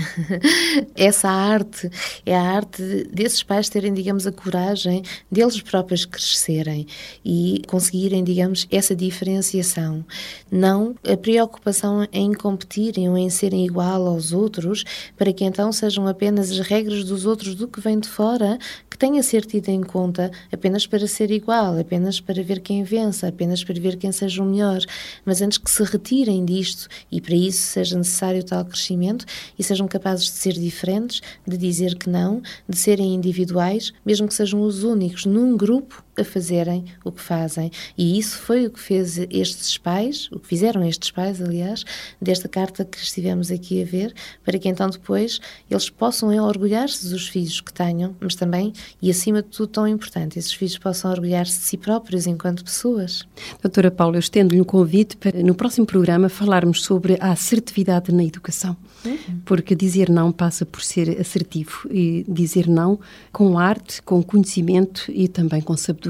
essa 0.94 1.28
arte 1.28 1.90
é 2.24 2.34
a 2.34 2.42
arte 2.42 3.04
desses 3.12 3.42
pais 3.42 3.68
terem, 3.68 3.92
digamos, 3.92 4.26
a 4.26 4.32
coragem 4.32 5.02
deles 5.30 5.60
próprios 5.60 6.04
crescerem 6.04 6.86
e 7.24 7.62
conseguirem, 7.66 8.22
digamos, 8.22 8.66
essa 8.70 8.94
diferenciação. 8.94 10.04
Não 10.50 10.94
a 11.06 11.16
preocupação 11.16 12.06
em 12.12 12.32
competirem 12.32 13.08
ou 13.08 13.16
em 13.16 13.30
serem 13.30 13.64
igual 13.64 14.06
aos 14.06 14.32
outros, 14.32 14.84
para 15.16 15.32
que 15.32 15.44
então 15.44 15.72
sejam 15.72 16.06
apenas 16.06 16.50
as 16.50 16.60
regras 16.60 17.04
dos 17.04 17.26
outros 17.26 17.54
do 17.54 17.68
que 17.68 17.80
vem 17.80 17.98
de 17.98 18.08
fora 18.08 18.58
que 18.90 18.96
tenha 18.96 19.22
ser 19.22 19.44
tido 19.44 19.68
em 19.68 19.82
conta 19.82 20.30
apenas 20.52 20.86
para 20.86 21.06
ser 21.06 21.30
igual, 21.30 21.78
apenas 21.78 22.20
para 22.20 22.42
ver 22.42 22.60
quem 22.60 22.82
vença, 22.82 23.28
apenas 23.28 23.64
para 23.64 23.80
ver 23.80 23.96
quem 23.96 24.12
seja 24.12 24.42
o 24.42 24.46
melhor, 24.46 24.80
mas 25.24 25.42
antes 25.42 25.58
que 25.58 25.70
se 25.70 25.82
retirem 25.82 26.44
disto 26.44 26.88
e 27.10 27.20
para 27.20 27.34
isso 27.34 27.62
seja 27.62 27.96
necessário 27.96 28.42
tal 28.44 28.64
crescimento 28.64 29.24
e 29.58 29.62
sejam 29.62 29.87
capazes 29.88 30.26
de 30.26 30.32
ser 30.32 30.52
diferentes, 30.52 31.20
de 31.46 31.56
dizer 31.56 31.96
que 31.96 32.08
não, 32.08 32.42
de 32.68 32.76
serem 32.76 33.14
individuais, 33.14 33.92
mesmo 34.04 34.28
que 34.28 34.34
sejam 34.34 34.60
os 34.62 34.84
únicos 34.84 35.24
num 35.26 35.56
grupo 35.56 36.04
a 36.18 36.24
fazerem 36.24 36.84
o 37.04 37.12
que 37.12 37.20
fazem. 37.20 37.70
E 37.96 38.18
isso 38.18 38.38
foi 38.38 38.66
o 38.66 38.70
que 38.70 38.80
fez 38.80 39.18
estes 39.30 39.76
pais, 39.78 40.28
o 40.32 40.38
que 40.38 40.46
fizeram 40.46 40.82
estes 40.86 41.10
pais, 41.10 41.40
aliás, 41.40 41.84
desta 42.20 42.48
carta 42.48 42.84
que 42.84 42.98
estivemos 42.98 43.50
aqui 43.50 43.82
a 43.82 43.84
ver, 43.84 44.14
para 44.44 44.58
que 44.58 44.68
então 44.68 44.88
depois 44.88 45.40
eles 45.70 45.88
possam 45.90 46.28
orgulhar-se 46.44 47.08
dos 47.08 47.28
filhos 47.28 47.60
que 47.60 47.72
tenham, 47.72 48.16
mas 48.20 48.34
também, 48.34 48.72
e 49.00 49.10
acima 49.10 49.42
de 49.42 49.48
tudo, 49.48 49.68
tão 49.68 49.88
importante, 49.88 50.38
esses 50.38 50.52
filhos 50.52 50.78
possam 50.78 51.10
orgulhar-se 51.10 51.58
de 51.58 51.64
si 51.64 51.76
próprios 51.76 52.26
enquanto 52.26 52.64
pessoas. 52.64 53.26
Doutora 53.62 53.90
Paula, 53.90 54.16
eu 54.16 54.20
estendo-lhe 54.20 54.60
um 54.60 54.64
convite 54.64 55.16
para, 55.16 55.42
no 55.42 55.54
próximo 55.54 55.86
programa, 55.86 56.28
falarmos 56.28 56.82
sobre 56.82 57.16
a 57.20 57.32
assertividade 57.32 58.12
na 58.12 58.24
educação. 58.24 58.76
Uhum. 59.04 59.40
Porque 59.44 59.74
dizer 59.74 60.10
não 60.10 60.32
passa 60.32 60.66
por 60.66 60.82
ser 60.82 61.20
assertivo 61.20 61.88
e 61.90 62.24
dizer 62.28 62.66
não 62.68 62.98
com 63.32 63.58
arte, 63.58 64.02
com 64.02 64.22
conhecimento 64.22 65.04
e 65.08 65.28
também 65.28 65.60
com 65.60 65.76
sabedoria. 65.76 66.07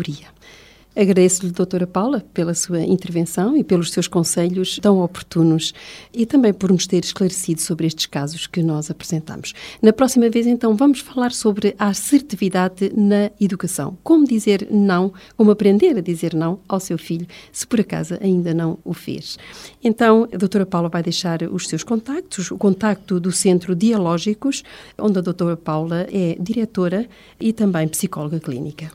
Agradeço-lhe, 0.99 1.53
doutora 1.53 1.87
Paula, 1.87 2.25
pela 2.35 2.55
sua 2.55 2.81
intervenção 2.81 3.57
e 3.57 3.63
pelos 3.63 3.93
seus 3.93 4.09
conselhos 4.09 4.81
tão 4.83 5.01
oportunos 5.01 5.73
e 6.13 6.27
também 6.27 6.53
por 6.53 6.73
nos 6.73 6.89
ter 6.89 7.05
esclarecido 7.05 7.61
sobre 7.61 7.87
estes 7.87 8.07
casos 8.07 8.49
que 8.49 8.61
nós 8.65 8.91
apresentamos. 8.91 9.55
Na 9.81 9.93
próxima 9.93 10.29
vez, 10.29 10.45
então, 10.45 10.75
vamos 10.75 10.99
falar 10.99 11.31
sobre 11.31 11.73
a 11.79 11.87
assertividade 11.87 12.91
na 12.97 13.31
educação. 13.41 13.97
Como 14.03 14.27
dizer 14.27 14.67
não, 14.73 15.13
como 15.37 15.53
aprender 15.53 15.97
a 15.97 16.01
dizer 16.01 16.35
não 16.35 16.59
ao 16.67 16.81
seu 16.81 16.99
filho, 16.99 17.29
se 17.53 17.65
por 17.65 17.81
acaso 17.81 18.19
ainda 18.21 18.53
não 18.53 18.77
o 18.85 18.93
fez. 18.93 19.39
Então, 19.85 20.29
a 20.33 20.37
doutora 20.37 20.67
Paula 20.67 20.89
vai 20.89 21.05
deixar 21.05 21.45
os 21.45 21.69
seus 21.69 21.85
contactos, 21.85 22.51
o 22.51 22.59
contacto 22.59 23.21
do 23.21 23.31
Centro 23.31 23.77
Dialógicos, 23.77 24.65
onde 24.99 25.21
a 25.21 25.23
doutora 25.23 25.57
Paula 25.57 26.09
é 26.11 26.37
diretora 26.41 27.07
e 27.39 27.53
também 27.53 27.87
psicóloga 27.87 28.41
clínica. 28.41 28.91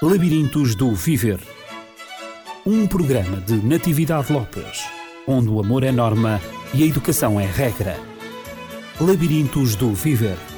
Labirintos 0.00 0.76
do 0.76 0.94
Viver 0.94 1.40
um 2.68 2.86
programa 2.86 3.40
de 3.40 3.54
Natividade 3.66 4.30
Lopes, 4.30 4.84
onde 5.26 5.48
o 5.48 5.58
amor 5.58 5.82
é 5.84 5.90
norma 5.90 6.38
e 6.74 6.82
a 6.82 6.86
educação 6.86 7.40
é 7.40 7.46
regra. 7.46 7.98
Labirintos 9.00 9.74
do 9.74 9.94
Viver. 9.94 10.57